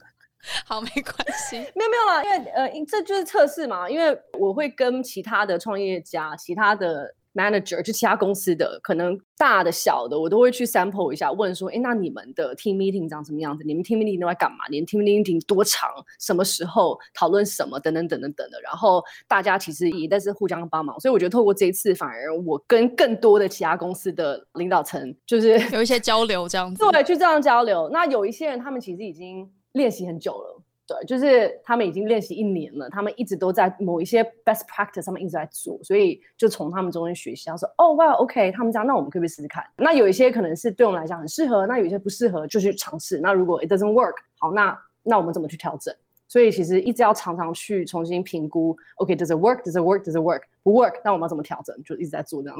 [0.64, 1.14] 好，没关
[1.48, 3.88] 系，没有没有啦，因为呃，这就是测试嘛。
[3.90, 7.14] 因为我会跟其他的创业家、其他的。
[7.34, 13.64] Manager 就其他公司的可能大的小的，我都会去 sample 一下，问说，哎，那你们的 team meeting 长什么样子？
[13.64, 14.58] 你们 team meeting 都在干嘛？
[14.70, 15.88] 你们 team meeting 多长？
[16.18, 17.78] 什么时候讨论什么？
[17.80, 18.60] 等等等等等等的。
[18.62, 26.84] 然后大家其实也在是互相帮忙，所以我觉得透过这一次，反而我跟更多的其他公司的领导层就是有一些交流，这样子。
[26.90, 27.88] 对，去这样交流。
[27.92, 30.59] 那有一些人，他们其实已经练习很久了。
[30.90, 39.64] 对，就是他们已经练习一年了，他们一直都在某一些 best practice 上面一直在做，所以就从他们中间学习，然后说哦，哇，OK，他们这样，那我们可不可以试试看？
[39.76, 43.20] 那有一些可能是对我们来讲很适合，那有一些不适合，就去尝试。
[43.20, 45.94] 那如果 it doesn't work，好，那那我们怎么去调整？
[46.26, 50.42] 所以其实一直要常常去重新评估，OK，does it work？Does it work？Does it work？
[50.64, 51.80] 不 work，那我们要怎么调整？
[51.84, 52.58] 就一直在做这样。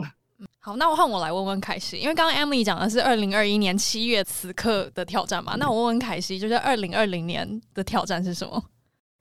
[0.59, 8.62] 好，那我换我来问问凯西，因为刚刚 Emily 讲的是二零二一年七月此刻的挑战嘛，那我问问凯西，就是二零二零年的挑战是什么？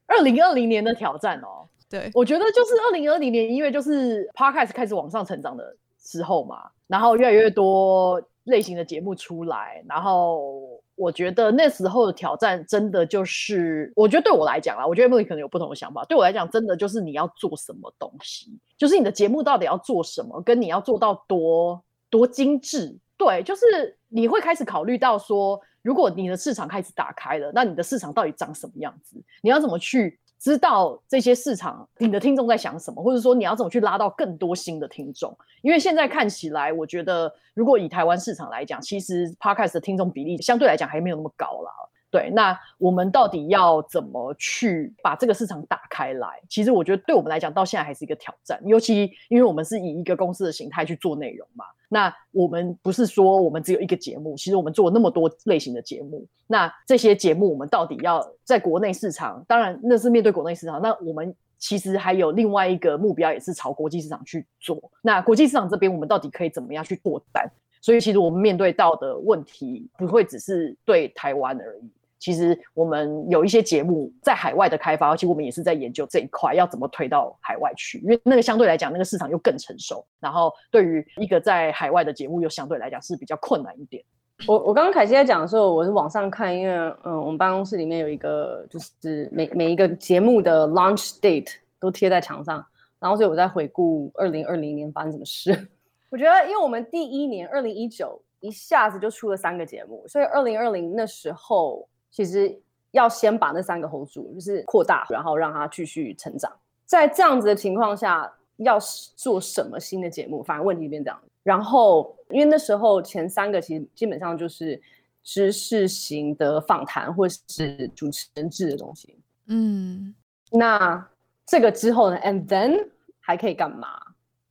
[0.07, 25.59] 二零二零年的挑战哦，对，我觉得就是二零二零年，因为就是 Podcast 开始往上成长的时候嘛，然后越来越多类型的节目出来，然后我觉得那时候的挑战真的就是，我觉得对我来讲啦，我觉得 Emily 可能有不同的想法，对我来讲，真的就是你要做什么东西，就是你的节目到底要做什么，跟你要做到多多精致，对，就是你会开始考虑到说。
[25.81, 29.15] 如果你的市场开始打开了，那你的市场到底长什么样子？
[29.41, 33.03] 你要怎么去知道这些市场你的听众在想什么？
[33.03, 35.37] 或者说你要怎么去拉到更多新的听众？
[35.61, 41.71] 因为现在看起来，我觉得如果以台湾市场来讲，其实 Podcast 的听众比例相对来讲还没有那么高啦。
[42.11, 46.41] 对，那我们到底要怎么去把这个市场打开来？
[46.49, 48.59] 其实我觉得对我们来讲，到现在还是一个挑战。
[48.65, 56.25] 尤其因为我们是以一个公司的形态去做内容嘛，那我们不是说我们只有一个节目，其实我们做那么多类型的节目。
[56.47, 60.81] 那这些节目我们到底要在国内市场，当然那是面对国内市场。
[60.81, 64.81] 那我们其实还有另外一个目标，也是朝国际市场去做。
[65.03, 67.47] 那国际市场这边，我们到底可以怎么样去拓单？
[67.81, 71.89] 所以其实我们面对到的问题，不会只是对台湾而已。
[72.19, 80.05] 其实我们有一些节目在海外的开发，而且我们也是在研究这一块要怎么推到海外去，因为那个相对来讲，那个市场又更成熟。
[80.19, 84.03] 然后对于一个在海外的节目，又相对来讲是比较困难一点。
[84.47, 86.73] 我我刚刚凯西在讲的时候，我是网上看，因为
[87.05, 92.61] 嗯，我们办公室里面有一个就是每每一个节目的 launch date 都贴在墙上，
[92.99, 95.51] 然后所以我在回顾二零二零年发生什么事。
[96.11, 101.87] 我觉得，因为我们第一年二零一九一下子就出了三个节目，所以二零二零那时候。
[102.11, 102.59] 其实
[102.91, 106.51] 要先把那三个 hold 住，就是扩大，然后让它继续成长。
[106.85, 108.79] 在这样子的情况下，要
[109.15, 110.41] 做什么新的节目？
[110.43, 111.21] 反而问题变这样。
[111.43, 114.79] 然后，因为那时候前三个其实基本上就是
[115.23, 119.17] 知识型的访谈或是主持人制的东西。
[119.47, 120.13] 嗯，
[120.51, 121.07] 那
[121.45, 123.87] 这个之后呢？And then 还可以干嘛？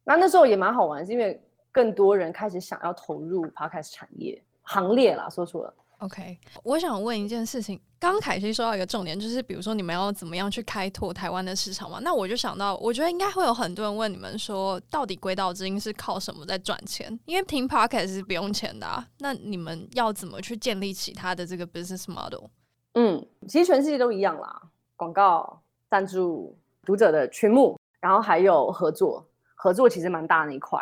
[0.05, 1.41] 那那时候也蛮好玩，是因为
[1.71, 5.29] 更多人开始想要投入 Podcast 产业行列啦。
[5.29, 5.75] 说错了。
[5.99, 7.81] OK，我想问一件事情。
[7.99, 11.99] 刚刚凯西说到一个重点，就是比如说你们要怎么样去开拓台湾的市场嘛？
[12.03, 17.19] 那我就想到，我觉得应该会有很多人问你们说，到底鬼岛之音是靠什么在赚钱？
[17.25, 19.05] 因为听 Podcast 是不用钱的啊。
[19.19, 22.45] 那你们要怎么去建立起他的这个 business model？
[22.95, 24.63] 嗯，其实全世界都一样啦，
[24.95, 30.81] 广告、赞助、读者的群目，然后还有合作，合作其实蛮大的一块。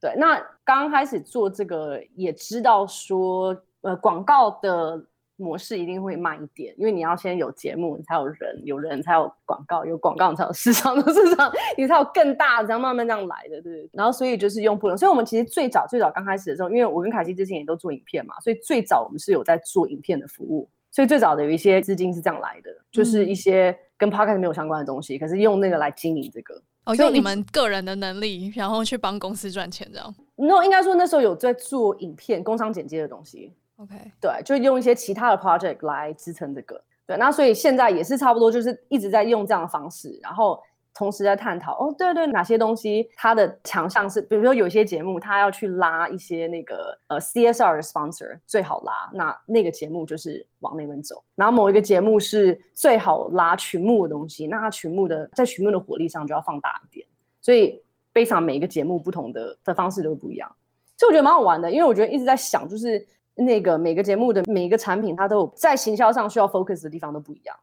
[0.00, 3.60] 对，那刚开始做这个也知道说。
[3.84, 5.04] 呃，广告的
[5.36, 13.86] 模式一定会慢一点，因为你要先有节目，你才有人，有人才有广告，有广告你才有市场，的 市场你才有更大的，这样慢慢这样来的，对。
[13.92, 26.54] 然后所以就是用不同，所以我们其实最早最早刚开始的时候，因为我跟凯西之前也都做影片嘛，所以最早我们是有在做影片的服务，所以最早的有一些资金是这样来的，就是一些跟 podcast 没有相关的东西，可是用那个来经营这个。
[26.86, 30.14] 哦，用你们个人的能力，然后去帮公司赚钱，这样。
[30.36, 33.52] 那应该说那时候有在做影片、工商剪接的东西。
[33.76, 36.82] OK，对，就用一些其他的 project 来支撑这个。
[37.06, 40.60] 对，那所以现在也是差不多，就是一直在用这样的方式，然后。
[40.96, 51.20] 同时在探讨哦，对对，哪些东西它的强项是，比如说有些节目它要去拉一些那个呃 CSR 的 sponsor 最好拉，那那个节目就是往那边走。
[51.34, 57.04] 然后某一个节目是最好拉群目的东西，那它群目的在群目的火力上就要放大一点。
[57.40, 57.82] 所以
[58.12, 60.48] 非常每一个节目不同的的方式都不一样，
[60.96, 67.56] 所以我觉得蛮好玩的，因为我觉得一直在想，就是那个每个节目的每一个产品，它都有在行销上需要 focus 的地方都不一样。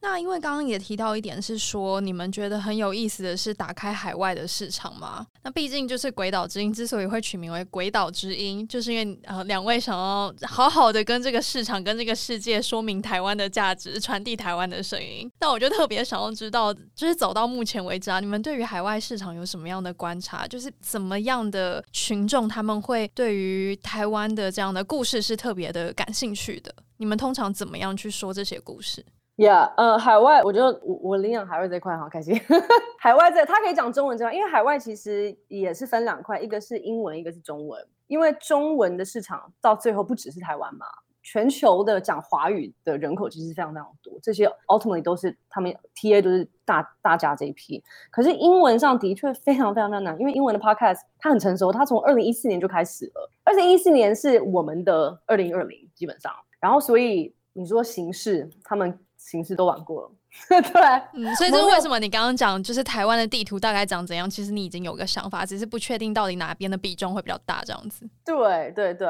[0.00, 5.26] 那因为刚刚也提到一点是说，你们觉得很有意思的是打开海外的市场吗？
[5.42, 15.30] 那毕竟就是《鬼岛之音》之所以会取名为《鬼岛之音》，就是因为呃两位想要好好的跟这个市场、跟这个世界说明台湾的价值，传递台湾的声音。
[15.40, 20.46] 那我就特别想要知道，就是走到目前为止啊，你们对于海外市场有什么样的观察？
[20.46, 26.72] 就是怎么样的群众他们会对于台湾的这样的故事是特别的感兴趣的？
[26.98, 29.04] 你们通常怎么样去说这些故事
[29.36, 32.40] ？Yeah，呃，海外，我觉得我我领养海外这块好开心。
[32.98, 37.86] 海外这他可以讲中文这块，因为海外其实也是分两块，一个是英文，一个是中文。
[38.06, 40.86] 因为中文的市场到最后不只是台湾嘛，
[41.22, 47.82] 全球的讲华语的人口其实非常非常多，这些 ultimately 都是他们 TA 都是大大家这一批。
[48.10, 58.98] 可是英文上的确非常非常非常难，因为英文的 podcast 它很成熟，它从二零一四年就开始了，二零一四年是我们的二零二零基本上，然后所以你说形式他们。
[59.16, 60.10] 形式都玩过了，
[60.62, 60.82] 对，
[61.14, 64.28] 嗯，所以这是为什么你刚刚讲就是台湾的地图大概长怎样？
[64.28, 68.08] 其实你已经有个想法，只是不确定到底哪边的比重会比较大这样子。
[68.24, 69.08] 对对对，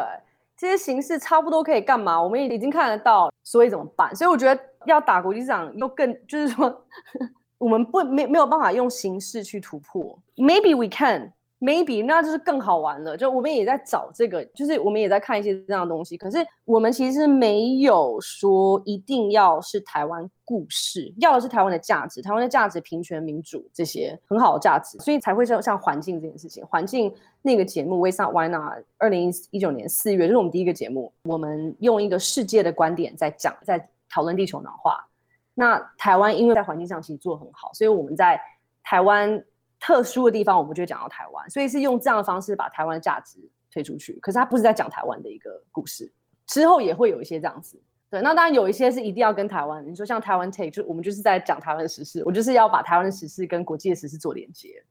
[0.57, 2.21] 这些形式差不多可以干嘛？
[2.21, 4.15] 我们已经看得到，所以怎么办？
[4.15, 6.87] 所以我觉得要打国际市场又更就是说，
[7.59, 10.19] 我们不没没有办法用形式去突破。
[10.37, 11.33] Maybe we can。
[11.59, 16.15] Maybe 那就是更好玩了，就我们也在找这个，就是我们也在看一些这样的东西。
[16.15, 26.63] 可是我们其实没有说一定要是台湾故事，要的是台湾的价值，台湾的价值、平权、民主这些很好的价值，所以才会像像环境这件事情。
[26.67, 28.61] 环境那个节目《w a s t Why Not》，
[28.99, 35.03] 二零一九年四月就是我们第一个节目，我们用一个世界的观点在讲，在讨论地球暖化。
[35.55, 38.39] 那台湾因为在环境上其实做得很好，所以我们在
[38.83, 39.43] 台湾。
[39.79, 43.39] 特殊的地方，我们就会讲到台湾，所以是用这样的方式把台湾的价值
[43.71, 44.19] 推出去。
[44.21, 46.11] 可是他不是在讲台湾的一个故事，
[46.47, 47.81] 之后也会有一些这样子。
[48.09, 49.85] 对，那当然有一些是一定要跟台湾。
[49.87, 54.83] 你说像台湾 Take，就我们就是在讲台湾的时事，我就是要把台湾的时事跟国际的时事做连接。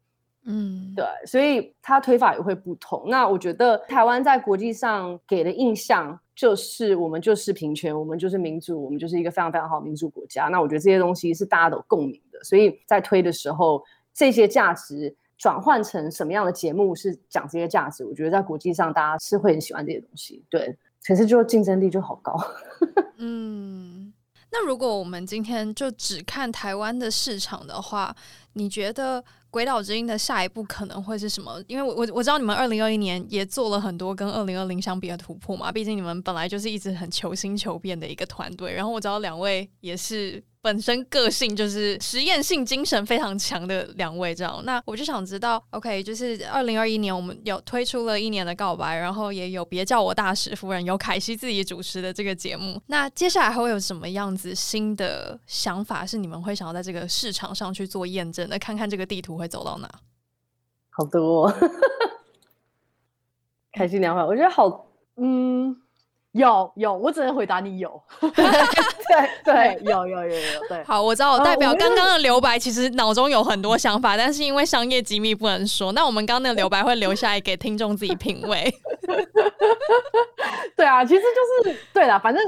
[0.43, 3.05] 嗯，对，所以他推法也会不同。
[3.07, 10.49] 那我觉得台湾在国际上给的印象就是我们就是平权，我们就是民主，我们就是一个非常非常好的民主国家。
[10.49, 13.81] 那我觉得这些东西是大家都有共鸣的，所以在推的时候。
[14.15, 18.05] 这些价值转换成什么样的节目是讲这些价值？
[18.05, 20.73] 我觉得在国际上大家是会很喜欢这些东西，对，
[21.05, 22.33] 可是就竞争力就好高。
[23.17, 24.13] 嗯，
[24.49, 28.15] 那如果我们今天就只看台湾的市场的话，
[28.53, 31.61] 你觉得《鬼岛之音》的下一步可能会是什么？
[31.67, 38.73] 因为我我我知道你们二零二一年也做了很多跟二零二零相比的突破嘛，毕竟你们本来就是一直很求新求变的一个团队。
[38.73, 40.41] 然后我知道两位也是。
[40.65, 58.57] 本身个性就是实验性精神非常强的两位，这样，那我就想知道，OK，就是二零二一年我们有推出了一年的告白，然后也有别叫我大使夫人，有凯西自己主持的这个节目，那接下来还会有什么样子新的想法是你们会想要在这个市场上去做验证的？
[58.57, 59.87] 看看这个地图会走到哪？
[60.89, 61.53] 好多、哦，
[63.71, 65.79] 凯西两位，我觉得好，嗯。
[66.35, 67.89] 有有，我只能回答你有。
[68.19, 68.33] 对
[69.43, 70.67] 对，有有有有。
[70.67, 75.93] 对，好，我知道，我代表刚刚的留白，其实脑中有很多想法，但是因为商业机密不能说。
[75.93, 78.69] 那我们刚刚那个留白会留下来给听众自己品味。
[80.75, 82.43] 对啊，其实就是对啦，反正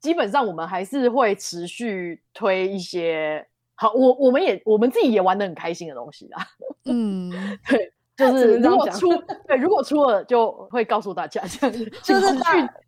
[0.00, 6.46] 基本上我们还是会持续推一些好，我我们也我们自己也玩的很开心的东西啦。
[6.84, 7.30] 嗯，
[7.66, 7.90] 对。
[8.20, 9.08] 就是如果出
[9.48, 12.42] 对，如果出了就会告诉大家这样子，就是去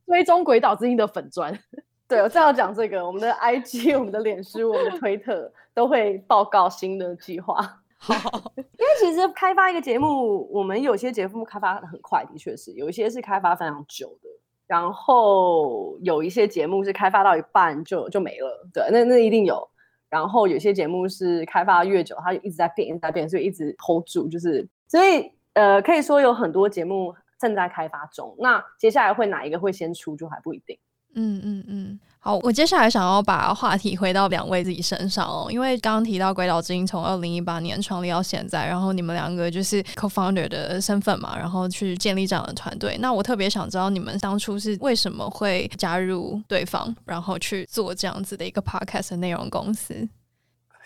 [0.07, 1.59] 追踪鬼岛之音的粉砖。
[2.07, 7.57] 对，我正要讲这个，我们的 IG、我们的脸书、我们的推特都会报告新的计划。
[7.97, 14.29] 好，因为其实开发一个节目，我们有些节目开发很快，的确是有一些是开发非常久的，
[14.67, 18.69] 然后有一些节目是开发到一半就就没了。
[18.75, 19.67] 对，那那一定有。
[20.11, 24.69] 然后有些节目是开发越久，它就一直在变，一直在变，所以一直 hold 住，就是。
[24.93, 28.37] 所以，呃，可以说有很多节目正在开发中。
[28.39, 30.79] 那接下来会哪一个会先出，就还不一定。
[31.15, 32.01] 嗯嗯嗯。
[32.19, 42.99] 好，我接下来想要把话题回到两位自己身上哦，因为刚刚提到鬼岛之音从二零一八年创立到现在，然后你们两个就是 co-founder 的身份嘛，然后去建立这样的团队。
[43.01, 50.07] 那我特别想知道你们当初是为什么会加入对方，然后去做这样子的一个 podcast 的内容公司。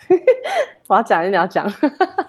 [0.87, 1.67] 我要讲，你要讲。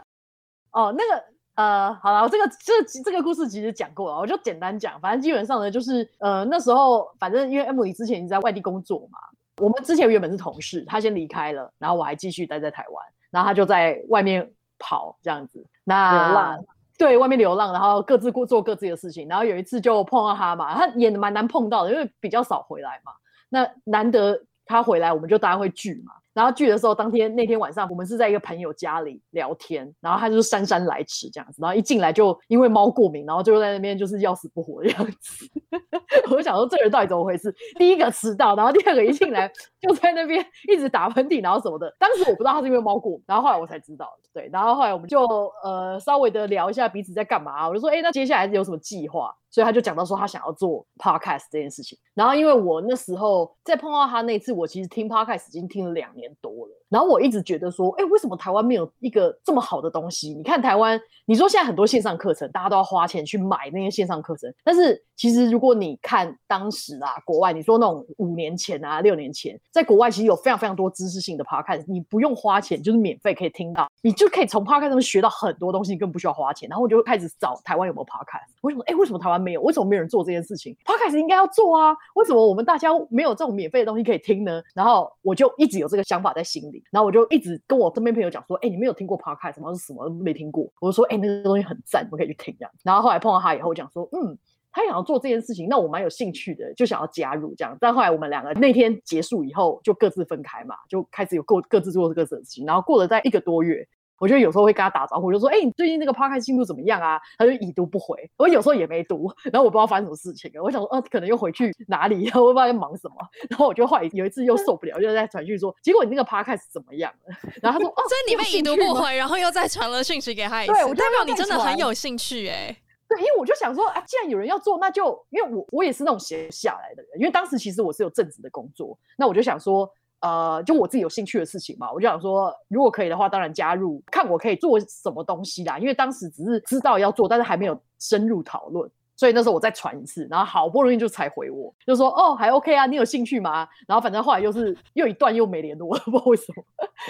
[0.74, 1.27] 哦，那个。
[1.58, 4.98] 呃，好了，这个这这个故事其实讲过了，我就简单讲。
[5.00, 9.18] 反正基本上呢，就是呃那时候，反正因为 Emily 之前已经在外地工作嘛，
[9.56, 14.48] 我们之前原本是同事，他先离开了，然后我还继续待在台湾，然后他就在外面
[14.78, 16.64] 跑这样子，那流浪，
[16.96, 19.26] 对，外面流浪，然后各自过做各自的事情。
[19.26, 23.10] 然后有一次就碰到他嘛，他也蛮难碰到的，因为比较少回来嘛。
[23.48, 26.12] 那难得他回来，我们就大家会聚嘛。
[26.38, 35.50] 然后聚的时候，当天那天晚上，我们是在一个朋友家里聊天，然后他就姗姗来迟这样子，然后一进来就因为猫过敏，然后就在那边就是要死不活的样子。
[36.30, 37.52] 我就想说这人到底怎么回事？
[37.76, 41.92] 第一个迟到，然后第二个一进来就在那边一直打喷嚏，然后什么的。
[41.98, 44.08] 当时我不知道他是因为猫过敏，然后后来我才知道。
[44.32, 45.26] 对，然后后来我们就
[45.64, 47.68] 呃稍微的聊一下彼此在干嘛。
[47.68, 49.34] 我就说，哎，那接下来有什么计划？
[49.50, 51.98] 所以他就讲到说他想要做 podcast 这件事情。
[52.14, 56.74] 然后因为我那时候在碰到他那次，我其实听 podcast 已经听了两年多了。
[56.88, 60.32] 然后我一直觉得说，哎，为什么台湾没有一个这么好的东西？
[60.34, 64.52] 你看台湾，你说现在很多线上课程，大家都要花钱去买那些线上课程。
[64.64, 76.66] 但是其实如果你看当时啊，国外，你说那种五年前啊、六年前，在国外其实有非常非常多知识性的 podcast，你不用花钱，就是免费可以听到，你就可以从 podcast 上学到很多东西，根本不需要花钱。
[76.70, 78.48] 然后我就会开始找台湾有没有 podcast。
[78.62, 78.84] 为什么？
[78.86, 79.60] 哎，为什么台湾没有？
[79.62, 81.94] 为什么没有人做这件事情？podcast 应该要做啊！
[82.14, 84.62] 为什么我们大家没有这种免费的东西可以听呢？
[84.74, 86.82] 然后我就一直有这个想法在心里。
[86.90, 94.36] 然后我就一直跟我身边朋友讲说：“哎、你没有听过 Podcast 什么是什么都没听过。”我就说：“哎、那个东西很赞，我可以去听这样。”然后后来碰到他以后，我讲说：“嗯，
[94.72, 102.66] 他想要做这件事情，那我蛮有兴趣的，就想要加入这样。”但后来我们两个那天结束以后，就各自分开嘛，就开始有各各自做各自的事情。
[102.66, 103.86] 然后过了在一个多月。
[104.18, 108.28] 我就有时候会跟他打招呼，就说：“哎、欸，你最近那个 podcast 进度怎么样啊？”他就已读不回。
[108.36, 110.50] 我有时候也没读，然后我不知道发生什么事情。
[110.62, 113.14] 我想说，哦、啊，可能又回去哪里，然后我不知道在忙什么。
[113.48, 120.72] 然后我就后来有一次又受不了，就在传讯说：“结果你那个 podcast 怎么样了？”然后他说：“哦，所以你们已读不回，然后又再传了讯息给他一次。
[120.72, 122.76] 对”我代表你真的很有兴趣哎、欸。
[123.08, 129.90] 对，因为我就想说，哎，既然有人要做，那就因为我我也是那种闲下来的人，因为当时其实我是有正职的工作，那我就想说。
[130.20, 135.78] 呃，就我自己有兴趣的事情嘛，我就想说，如果可以的话，当然加入，看我可以做什么东西啦。
[135.78, 143.68] 因为当时只是知道要做，但是还没有深入讨论，所以那时候我再传一次，然后好不容易就才回我，就说哦，还 OK 啊，你有兴趣吗？
[143.86, 146.64] 然后反正后来又是又一段又没联络，我 不知道为什么，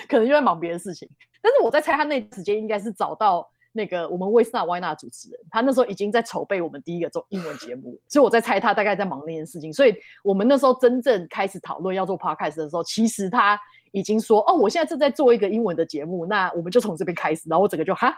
[0.09, 1.09] 可能又在忙别的事情。
[1.41, 3.49] 但是我在猜他那时间应该是找到。
[3.79, 9.73] 那个我们威斯娜歪娜主持人，他那时候已经在筹备我们第一个做英文节目，所以我在猜他大概在忙那件事情。
[9.73, 13.57] 所以我们那时候真正开始讨论要做 podcast 的时候，其实他
[13.93, 18.13] 已经说：“哦，我现在正在做一个英文的节目，那我们就从这边开始。”然后我整个就哈，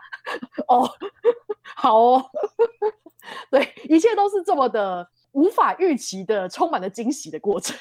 [0.66, 0.90] 哦，
[1.76, 2.24] 好哦，
[3.52, 7.76] 对，一切都是这么的无法预期的，充满了惊喜的过程。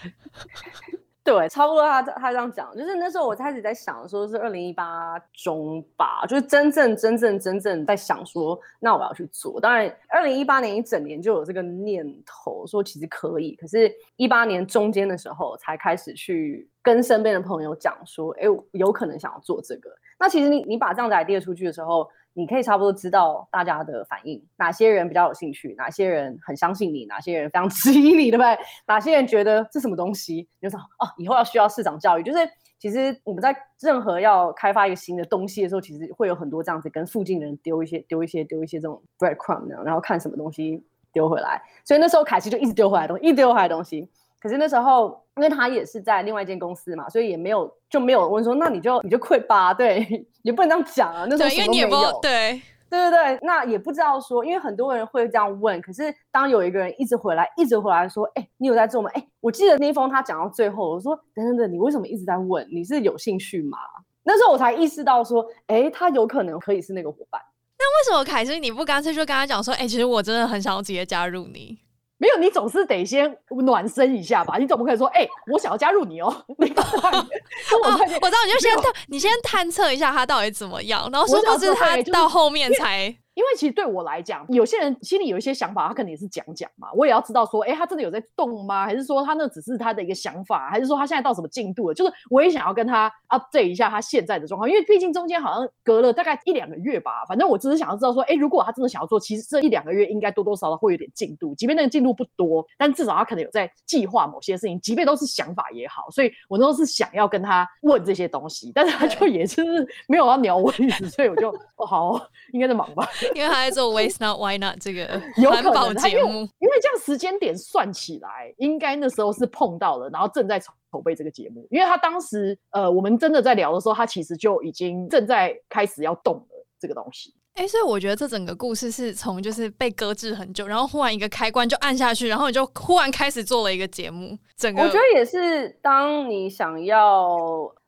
[1.22, 9.59] 对，差不多他他这样讲，就是那时候我开始在想说，是二零一八中吧，就是真正真正真正在想说，那我要去做。
[9.61, 13.55] 当然，二零一八年一整年就有这个念头，说其实可以。
[13.55, 19.91] 可是，一八年中间的时候才开始去跟身边的朋友讲说，哎，有可能想要做这个。
[20.17, 22.09] 那其实你你把这样子 idea 出去的时候。
[22.40, 28.58] 你可以差不多知道大家的反应，哪些人比较有兴趣，哪些人很相信你，哪些人非常 质疑你，对不对？
[28.88, 30.48] 哪些人觉得这什么东西？
[30.62, 32.24] 你就说哦，以后要需要市场教育。
[32.24, 32.40] 就是
[32.80, 40.82] 其实我们在任何要开发一个新的东西的时候，其实会有很多这样子跟附近的人丢一些、丢一些、丢一些这种 breadcrumb，然后看什么东西
[41.12, 41.62] 丢回来。
[41.84, 44.10] 所以那时候凯西就一直丢回来东西，一丢回来东西。
[44.40, 50.08] 可是那时候，因为他也是在另外一间公司嘛，所以也没有就没有问说，那你就你就 quit 吧，对，
[50.44, 51.26] 也不能这样讲啊。
[51.30, 52.20] 那时候什么都没有。
[52.22, 55.80] 对对对对，那也不知道说，因为很多人会这样问。
[55.82, 59.12] 可是当有一个人一直回来，一直回来说，哎，你有在做吗？
[59.14, 62.68] 哎，我记得那封他讲到最后，我说等等等，你为什么一直在问？
[62.72, 63.78] 你是有兴趣吗？
[64.24, 67.40] 那时候我才意识到说，哎，他有可能可以是那个伙伴。
[67.78, 71.78] 那为什么凯西你不干脆就跟他讲说，哎，其实我真的很想要直接加入你？
[72.20, 74.57] 没有，你总是得先暖身一下吧？
[74.57, 76.45] 你总不可以说，哎、欸，我想要加入你哦。
[76.57, 77.24] 你跟我快点，
[77.72, 83.15] 跟我知道，你就先探，你先探测一下他到底怎么样，然后说不知他到后面才。
[83.40, 86.90] 因为其实对我来讲，有些人心里有一些想法，他可能也是讲讲嘛。
[86.94, 88.86] 我也要知道说，哎，他真的有在动吗？
[88.86, 90.70] 还是说他那只是他的一个想法？
[90.70, 91.94] 还是说他现在到什么进度了？
[91.94, 97.24] 就是我也想要跟他 update 一下他现在的状况，因为毕竟中间好像隔了大概一两个月吧。
[97.30, 106.10] 反正我只是想要知道说，哎，如果他真的想要做，其实这一两个月应该多多少少会有点进度，即便那个进度不多，但至少他可能有在计划某些事情，即便都是想法也好。
[106.12, 109.64] 所以我都是想要跟他问这些东西，但是他就也是
[110.10, 112.22] 没有要鸟我的意思，所以我就哦好，
[112.52, 113.08] 应该在忙吧。
[113.36, 121.67] 因为他在做 Waste Not Why Not 这个 环保节目，因为这样时间点算起来，应该那时候是碰到了，然后正在筹备这个节目。
[121.69, 127.34] 因为他当时呃，我们真的在聊的时候，他其实就已经正在开始要动了这个东西。
[127.55, 134.38] 哎、欸，所以我觉得这整个故事是从就是被搁置很久，然后忽然一个开关就按下去，然后你就忽然开始做了一个节目。
[134.55, 137.38] 整个我觉得也是，当你想要，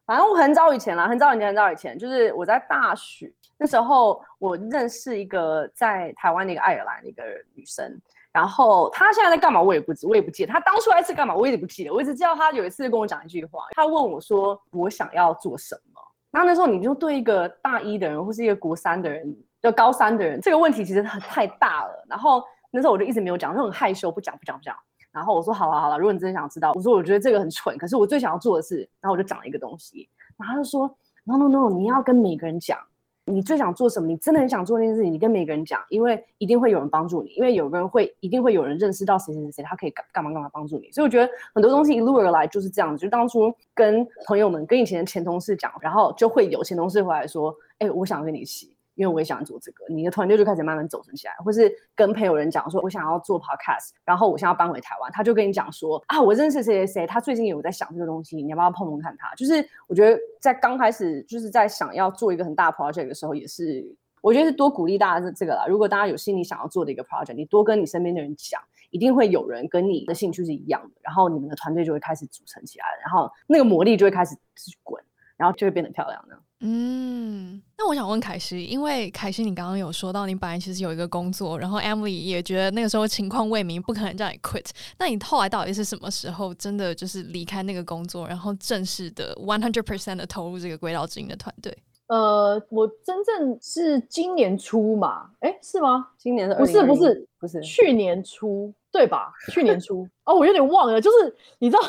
[0.05, 3.31] 反正我很早以前啦，很早以前，很早以前，就是我在大学。
[3.61, 7.21] 那时候我认识一个在台湾的一个爱尔兰的一个
[7.53, 7.95] 女生，
[8.31, 10.51] 然后她现在在干嘛我也不知，我也不记得。
[10.51, 16.01] 她当初来是干嘛我也不记得，我只知道她有一次跟我讲一句话，她问我说我想要做什么。
[16.31, 22.05] 然后那时候你就对一个大一的人或是一个国三的人，就高三的人，这个问题其实很太大了。
[22.09, 24.75] 然后那时候我就一直没有讲，就很害羞，不讲不讲不讲。
[25.11, 30.87] 然后我说好了好了，如果你真的想知道，我说我觉得这个很蠢，可是我最想要做的是，然后我就讲了一个东西，然后他就说
[31.25, 32.79] no no no，你要跟每个人讲。
[33.25, 34.07] 你最想做什么？
[34.07, 40.91] 你真的很想做那件事情，你跟每个人讲，因为一定会有人帮助你，因为有个人会，一定会有人认识到谁谁谁，他可以干干嘛干嘛帮助你。
[40.91, 59.33] 所以我觉得很多东西一路而来就是这样子，就当初跟朋友们、跟以前的前同事讲，然后就会有前同事回来说：“哎、我想跟你一起。”因为我也想做这个，你的团队就开始慢慢走成起来，或是跟朋友人讲说，我想要做 podcast，然后我想要搬回台湾，他就跟你讲说啊，我认识谁谁谁，他最近有在想这个东西，你要不要碰碰看他？
[59.35, 63.83] 就是我觉得在刚开始，就是在想要做一个很大 project 的时候，也是
[64.21, 65.65] 我觉得是多鼓励大家这这个啦。
[65.67, 74.35] 如果大家有心里想要做的一个 project，你多跟你身边的人讲，一定会有人跟你的兴趣是一样的，然后你们的团队就会开始组成起来，然后那个魔力就会开始
[74.83, 75.01] 滚，
[75.37, 76.37] 然后就会变得漂亮的。
[76.63, 84.67] 嗯，那我想问凯西，因为凯西你刚刚有说到你本来其实有一个工作，然后 Emily 也觉得那个时候情况未明，不可能叫你 quit。
[84.99, 91.75] 那你后来到底是什么时候真的就是离开那个工作，然后正式的 one hundred percent 的投入这个轨道之音的团队？
[92.05, 96.09] 呃，我真正是今年初嘛，哎，是吗？
[96.17, 99.33] 今年的不是不是不是去年初对吧？
[99.51, 101.81] 去年初哦，我有点忘了，就是你知道。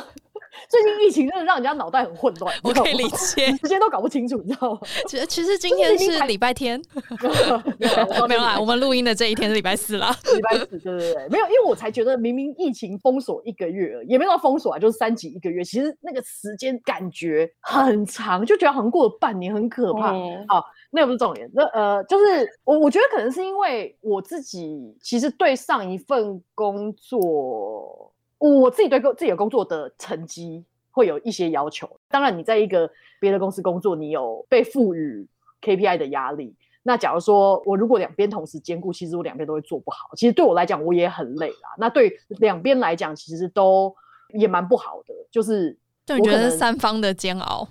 [0.69, 4.81] 最近疫情真的让人家脑袋很混乱，我可以理解，时间都搞不清楚，你知道吗？
[5.09, 6.81] 其实其实今天是礼拜天，
[8.29, 20.13] 没有 啦，我们录音的这一天是礼拜四啦，礼拜四，对对对，没有，因为我才觉得明明疫情封锁一个月，也没有到封锁啊，就是三级一个月，其实那个时间感觉很长，就觉得好像过了半年，很可怕。
[20.13, 28.12] 嗯、好，那个不是重点，那呃，就是我我觉得可能是因为我自己其实对上一份工作。
[28.51, 31.89] 我自己对自己的工作的成绩会有一些要求。
[32.09, 32.91] 当然，你在一个
[33.21, 35.27] 别的公司工作，你有被赋予
[35.61, 36.55] KPI 的压力。
[36.83, 40.11] 那假如说我如果两边同时兼顾，其实我两边都会做不好。
[40.17, 41.71] 其实对我来讲，我也很累啦。
[41.79, 43.95] 那对两边来讲，其实都
[44.35, 45.15] 也蛮不好的。
[45.31, 47.69] 就是就你觉得三方的煎熬？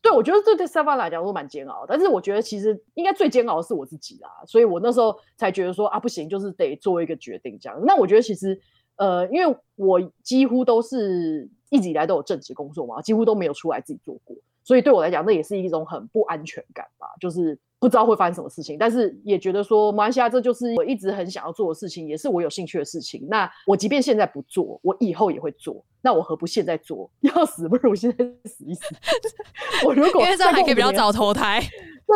[0.00, 1.84] 对，我觉得这对三方来讲都蛮煎熬。
[1.86, 4.30] 但是我觉得其实应该最煎熬的是我自己啦。
[4.46, 7.78] 所以我那时候才觉得说啊，不行，就是得做一个决定这样。
[7.84, 8.58] 那我觉得其实。
[8.96, 23.26] 呃，因为我几乎都是一直以来都有正职工作嘛，几乎都没有出来自己做过，所以对我来讲，那也是一种很不安全感吧，就是不知道会发生什么事情，但是也觉得说，马来西亚这就是我一直很想要做的事情，也是我有兴趣的事情。
[23.28, 27.10] 那我即便现在不做，我以后也会做，那我何不现在做？
[27.20, 28.82] 要死不如现在死一死。
[29.84, 31.60] 我如果因为这样还可以比较早投胎。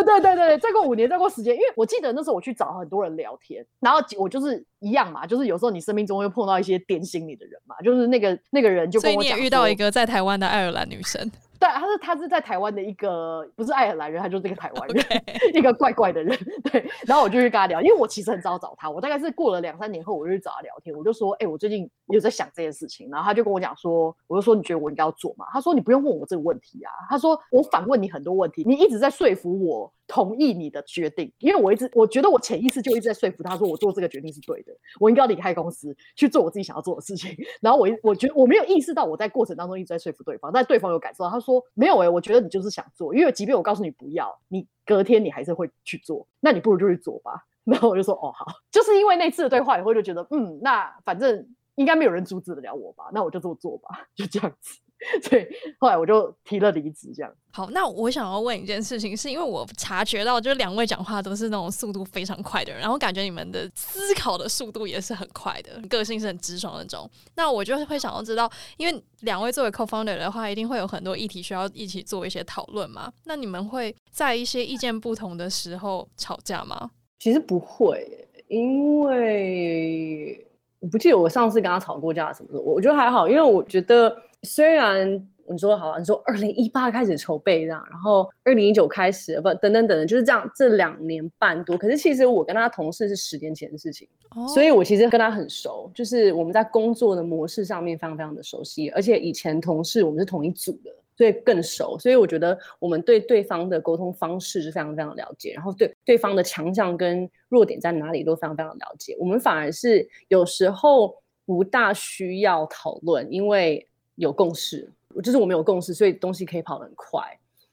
[0.05, 11.31] 对对对对，再过五年，再过十年，因为我记得那时候我去找很多人聊天，然后我就是一样嘛，就是有时候你生命中会碰到一些点醒你的人嘛，就是那个那个人就跟我讲，所以你也遇到一个在台湾的爱尔兰女生。
[11.59, 15.05] 对，他是他是在台湾的一个不是爱尔兰人，他就是这个台湾人
[15.55, 16.39] 一个怪怪的人。
[16.65, 25.47] 对，然后我就去跟他聊，因为我其实很早找他，我大概是过了两三年后，我就去找他聊天，我就说，哎、欸，我最近有在想这件事情，然后他就跟我讲说，我就说你觉得我应该要做吗？
[25.53, 42.21] 他说你不用问我这个问题啊，他说我反问你很多问题，你一直在说服我同意你的决定，因为我一直我觉得我潜意识就一直在说服他说我做这个决定是对的，我应该要离开公司去做我自己想要做的事情， 然后我我觉得我没有意识到我在过程当中一直在说服对方，但对方有感受到，他说没有哎、欸，我。
[42.29, 47.43] 觉得你就是想做，因为即便我告诉你不要，你隔天你还是会去做，那你不如就去做吧。
[47.65, 54.79] 然后我就说哦好，就是因为那次的对话以后就觉得嗯，那反正应该没有人阻止得了我吧，那我就这么做吧，就这样子。
[55.23, 55.47] 所以
[55.79, 57.33] 后来我就提了离职，这样。
[57.53, 67.09] 好，那我想要问一件事情，是因为我察觉到，就是两位讲话都是那种速度非常快的人，然后感觉你们的思考的速度也是很快的，个性是很直爽的那种。
[67.37, 73.13] 那我就会想要知道，因为两位作为 co-founder 的话，一定会有很多议题需要一起做一些讨论嘛。
[73.25, 76.91] 那你们会在一些意见不同的时候吵架吗？
[77.19, 78.07] 其实不会，
[78.49, 80.47] 因为
[80.79, 82.61] 我不记得我上次跟他吵过架什么的。
[82.61, 85.29] 我觉得还好，因为我觉得虽然。
[85.51, 91.75] 你说好，你说二零一八开始筹备这样，然后二零一九开始不等等等等，就是这样，这两年半多。
[91.75, 101.99] 可是其实我跟他同事是十年前的事情，哦，所以我其实跟他很熟，就是我们在工作的模式上面非常非常的熟悉，而且以前同事我们是同一组的，所以更熟。
[101.99, 109.17] 所以我觉得我们对对方的沟通方式是非常非常了解，然后对对方的强项跟弱点在哪里都非常非常了解。
[109.19, 111.17] 我们反而是有时候
[111.47, 113.88] 不大需要讨论，因为
[114.19, 114.93] 有共识。
[115.25, 117.21] 就是我们有共识，所以东西可以跑得很快。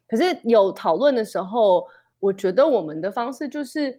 [0.08, 1.86] 可是有讨论的时候，
[2.20, 3.92] 我觉得我们的方式就是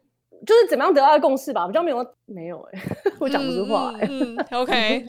[0.44, 4.08] 就是怎么样得到共识吧，比较没有没有哎、欸， 我讲不出话哎、欸。
[4.08, 5.08] 嗯嗯、 OK，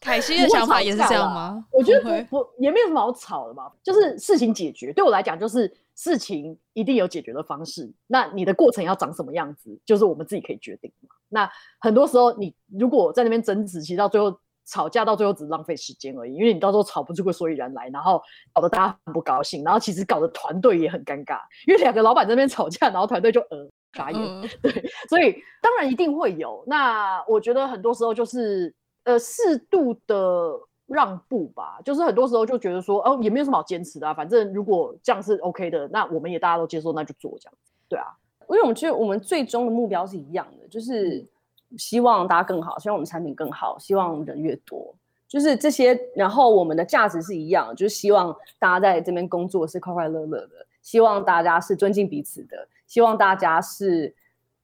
[0.00, 1.64] 凯西的想法也是这样吗？
[1.72, 4.92] 我觉得不不也没有什么好吵的嘛，就是事情解决。
[4.92, 7.90] 对我来讲，就是事情一定有解决的方式。
[8.08, 11.14] 那你的过程要长什么样子，就是我们自己可以决定嘛。
[11.28, 14.36] 那很多时候，你如果在那边争执，其实到最后。
[14.70, 24.72] 吵架到最后只是浪费时间而已，因为你到时候吵不出个所以然来，然后搞得大家很不高兴，然后其实搞得团队也很尴尬，因为两个老板在那边吵架，然后团队就呃傻眼，嗯、对，
[25.08, 26.62] 所以当然一定会有。
[26.68, 30.52] 那我觉得很多时候就是呃适度的
[30.86, 38.06] 让步吧，就是很多时候就觉得说哦也没有什么好坚持的啊，反正如果这样是 OK 的，那我们也大家都接受，那就做这样子，对啊，
[38.48, 41.28] 因为我们觉得我们最终的目标是一样的，就是。
[41.78, 44.92] 希望大家更好，希望我们产品更好，希望人越多，
[45.28, 45.96] 就是这些。
[46.16, 54.12] 然后我们的价值是一样，就是希望大家在这边工作是快快乐乐的，希望大家是尊敬彼此的，希望大家是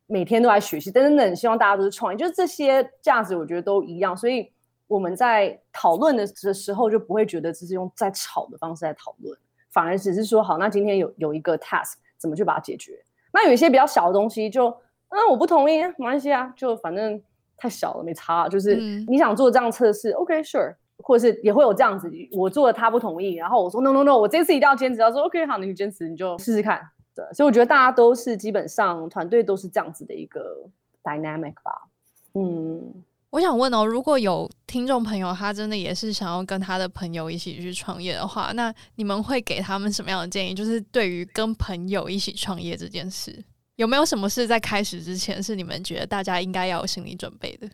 [0.07, 4.16] 每天都来学习等等等，希望大家都是创业，就是这些价值我觉得都一样。
[4.16, 4.50] 所以
[4.88, 9.38] 我们在讨论的的时候就不会觉得这是用在吵的方式在讨论，
[9.70, 13.00] 反而只是说好，那今天有有一个 task 怎么去把它解决？
[13.32, 14.76] 那有一些比较小的东西就。
[15.11, 17.20] 那我不同意，没关系啊，就反正
[17.57, 18.48] 太小了，没差。
[18.48, 18.76] 就是
[19.09, 24.98] 你想做这样测试，嗯，OK，Sure，或者是也会有这样子，我做了他不同意，然后我说 No No No，我这次一定要坚持。
[25.00, 26.80] 他说 OK，好，你坚持你就试试看。
[27.14, 30.68] 对，所以我觉得大家都是基本上团队都是这样子的一个
[31.02, 31.88] dynamic 吧。
[32.34, 32.92] 嗯，
[33.30, 40.52] 我想问哦，如果有听众朋友他真的也是想要跟他的朋友一起去创业的话，那你们会给他们什么样的建议？
[40.52, 43.42] 就是对于跟朋友一起创业这件事。
[43.77, 47.68] 有没有什么事在开始之前是你们觉得大家应该要有心理准备的？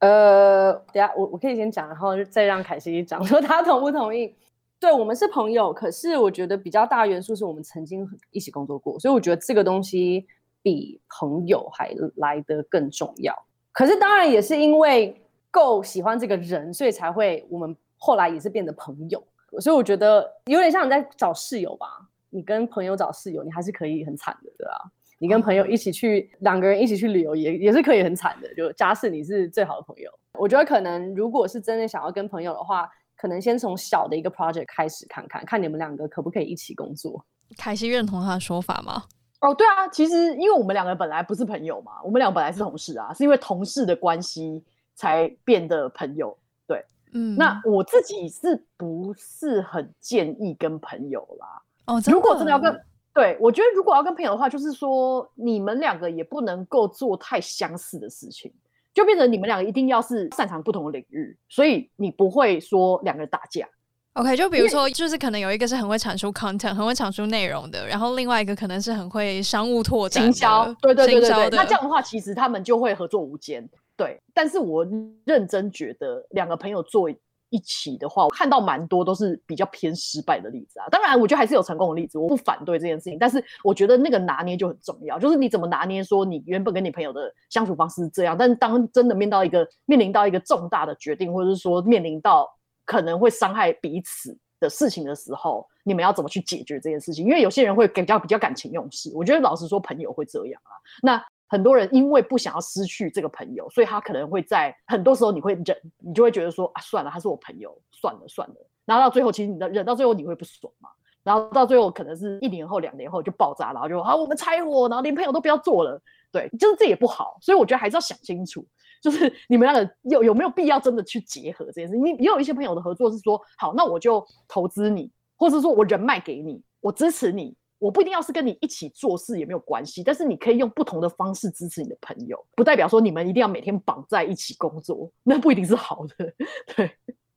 [0.00, 4.34] 呃，等下我我可以先讲，然后再让凯西讲，说他同不同意？
[4.78, 10.26] 对，我们是朋友，可是我觉得比较大元素是我们曾经一起工作过，所以我觉得这个东西
[10.62, 13.34] 比朋友还来得更重要。
[13.72, 15.18] 可是当然也是因为
[15.50, 19.22] 够喜欢这个人，所以才会我们后来也是变得朋友。
[19.58, 21.86] 所以我觉得有点像你在找室友吧？
[22.30, 24.90] 你跟朋友找室友，你还是可以很惨的，对吧？
[25.22, 28.52] 你跟朋友一起去，两个人一起去旅游也也是可以很惨的。
[28.54, 37.22] 就假设你是最好的朋友，我觉得可能如果是真的想要跟朋友的话，可能先从小的一个 project 开始看看，看你们两个可不可以一起工作。
[37.58, 39.04] 凯西认同他的说法吗？
[39.42, 44.64] 哦，对啊，其实因为我们两个本来不是朋友嘛，我们俩本来是同事啊，是因为同事的关系
[44.94, 46.34] 才变得朋友。
[46.66, 51.62] 对，嗯，那我自己是不是很建议跟朋友啦？
[51.84, 52.74] 哦，如果真的要跟。
[53.12, 58.52] 对，我觉得如果要跟朋友的话，就是说你们两个也不能够做太相似的事情，
[58.94, 63.68] 就变成你们两个一定要是擅长不同的领域，所以你不会说两个人打架。
[64.14, 71.56] OK，就比如说，就是可能有一个是很会产出 content，很会产出内容的，然后另外一个可能是很会商务拓展、行销，对对对对对。
[71.56, 73.68] 那这样的话，其实他们就会合作无间。
[73.96, 74.86] 对，但是我
[75.24, 77.10] 认真觉得两个朋友做。
[77.50, 80.86] 一起的话，我看到蛮多都是比较偏失败的例子啊。
[80.90, 83.18] 当然，我觉得还是有成功的例子，我不反对这件事情。
[83.18, 92.48] 但是，我觉得那个拿捏就很重要，就是你怎么拿捏，说你原本跟你朋友的相处方式是这样，但是当真的面到一个面临到一个重大的决定，或者是说面临到
[92.84, 97.26] 可能会伤害彼此的事情的时候，你们要怎么去解决这件事情？
[97.26, 100.72] 因为有些人会比较比较感情用事，我觉得老实说，朋友会这样啊。
[101.02, 108.54] 那很多人因为不想要失去这个朋友，所以他可能会在很多时候你会忍，你就会觉得说啊，算了，他是我朋友，算了算了。
[108.86, 110.88] 然后到最后，其实你的忍到最后你会不爽嘛。
[111.22, 116.00] 然后到最后可能是一年后、两年后就爆炸，然后就好，我们拆伙，然后连朋友都不要做了。
[116.32, 118.64] 对，就是这也不好，所以我觉得还是要想清楚，
[119.02, 121.96] 就是你们两个有有没有必要真的去结合这件事。
[121.96, 127.54] 你也有一些朋友的合作是说，好，那我就投资你，或者说我人脉给你，我支持你。
[127.80, 136.32] 我不一定要是跟你一起做事也没有关系，但是你可以用不同的方式支持你的朋友，不代表说你们一定要每天绑在一起工作，那不一定是好的，
[136.76, 136.90] 对。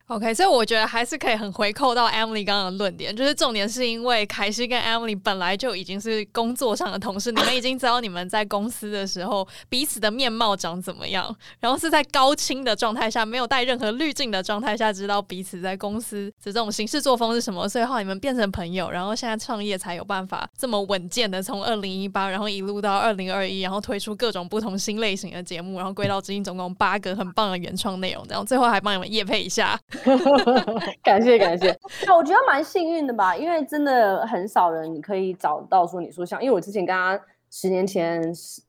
[0.08, 29.80] OK，所以我觉得还是可以很回扣到 Emily 刚刚的论点，就是重点是因为凯西跟 Emily 本来就已经是工作上的同事，你们已经知道你们在公司的时候彼此的面貌长怎么样，然后是在高清的状态下，没有带任何滤镜的状态下，知道彼此在公司的这种行事作风是什么，所以后来你们变成朋友，然后现在创业才有办法这么稳健的从二零一八，然后一路到二零二一，然后推出各种不同新类型的节目，然后归到至今总共八个很棒的原创内容，然后最后还帮你们夜配一下。
[31.04, 37.20] 感 谢感谢，那我觉得蛮幸运的吧，因为真的很少人可以找到说你说像，因为我之前跟他
[37.52, 38.22] 十年前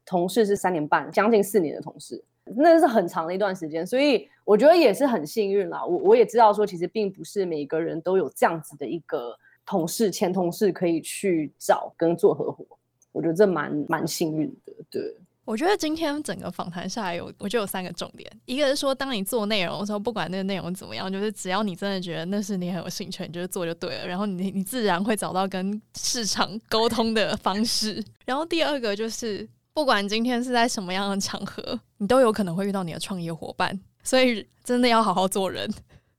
[0.05, 5.85] 同事是三年半，将近四年的同事，那是很长的一段时间，所以我觉得也是很幸运啦。
[5.85, 12.65] 我我也知道说，其实并不是每个人都有这样子的一个同事前同事可以去找跟做合伙，
[13.13, 15.17] 我觉得这蛮蛮幸运的，对。
[15.45, 18.31] 我觉得今天整个访谈下来有，我就有三个重点。
[18.47, 24.07] 一个是说，当你做内容的时候，不管那个内容怎么样，就是只要你真的觉得那是你很有兴趣，你就做就对了。
[24.07, 28.03] 然后你你自然会找到跟市场沟通的方式。
[28.25, 35.71] 然后第二个就是，不管今天是在什么样的场合，你都有可能会遇到你的创业伙伴，所以真的要好好做人。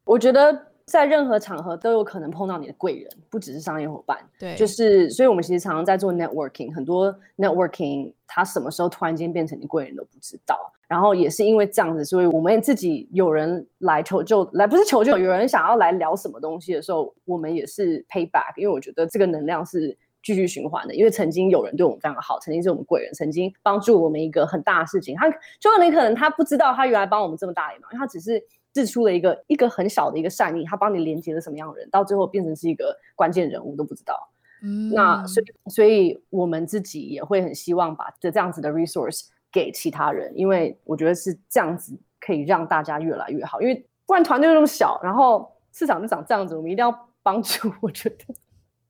[0.06, 0.75] 我觉得。
[0.92, 4.18] 在任何场合都有可能碰到你的贵人，不只是商业伙伴。
[4.38, 10.72] 对，就是，所以我们其实常常在做 networking，很多 networking，它什么时候突然间变成你贵人都不知道。
[10.88, 20.94] 然后也是因为这样子，所以我们自己有人来求救，来不是求救，有人想要来聊什么东西的时候，我们也是 pay back，因为我觉得这个能量是继续循环的。
[20.94, 25.28] 因为曾经有人对我们非常好，曾经是我们贵人，曾经帮助我们一个很大的事情，他
[25.60, 28.40] 就你可能他不知道他原来帮我们这么大一忙，因为他只是。
[28.76, 34.30] 释出了一个一个很小的一个善意，他帮你连接了什么样的人，到最后变成是一个关键人物都不知道。
[34.62, 43.62] 嗯，那所以所以我们自己也会很希望把这这样子的 resource 给其他人，因为我觉得是这样子可以让大家越来越好。
[43.62, 47.72] 因为不然团队那么小，然后市场就长这样子，我们一定要帮助。
[47.82, 48.36] 我觉得，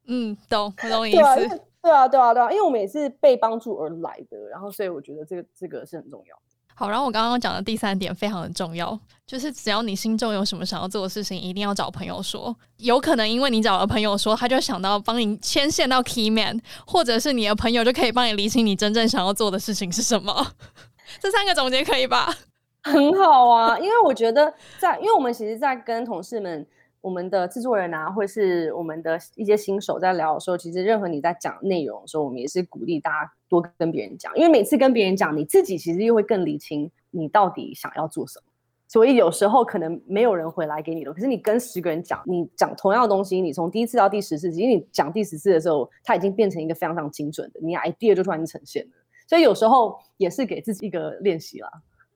[0.08, 1.18] 嗯，懂，我懂意思。
[1.18, 1.36] 对啊，
[1.82, 6.36] 对啊，对啊，对啊，因为我们也是被帮助而来的，然后所以我觉得这个这个是很重要。
[6.78, 12.54] 好，然后我刚刚讲的第三点非常的重要，就是只要你心中有什么想要做的事情，一定要找朋友说。
[12.78, 20.46] 有可能因为你找了朋友说，他就想到帮你牵线到 key man，或者是你的朋友就可以帮你理清你真正想要做的事情是什么。
[21.22, 22.36] 这三个总结可以吧？
[22.84, 26.68] 很好啊，因为我觉得在，因为我们其实，在跟同事们。
[27.06, 38.52] 我们的制作人啊，或是我们的一些新手在聊的时候，其实任何你在讲内容的时候，我们也是鼓励大家多跟别人讲，因为每次跟别人讲，你自己其实又会更理清你到底想要做什么。
[38.88, 48.92] 所以有时候可能没有人回来给你的，可是你跟十个人讲，你讲同样的东西，你从第一次到第十次，其实你讲第十次的时候，它已经变成一个非常非常精准的，你 idea 就突然呈现了。
[49.28, 51.70] 所以有时候也是给自己一个练习啦。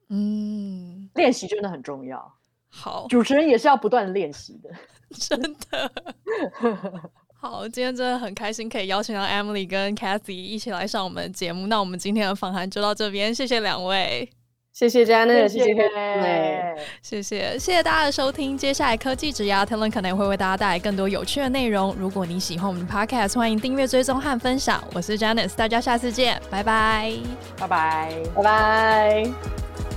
[0.10, 2.39] 嗯，练习真的很重要。
[2.70, 4.70] 好，主持人也是要不断练习的，
[5.18, 5.92] 真的。
[7.42, 11.68] 好，今天真的很开心，可以邀请到 Emily 跟 Cathy 一起来上我们的节目。
[11.68, 14.30] 那我们今天的访谈就到这边，谢谢两位，
[14.74, 15.74] 谢谢 Janet，谢谢
[17.02, 18.58] 谢谢，谢谢大家的收听。
[18.58, 21.96] 接下来科技职涯 Talent 可能会为大家带来更多有趣的内容。
[21.98, 24.84] 如果你喜欢我们的 Podcast，欢迎订阅、追踪和分享。
[24.94, 27.14] 我是 Janice，大家下次见，拜拜，
[27.58, 29.89] 拜拜，拜拜。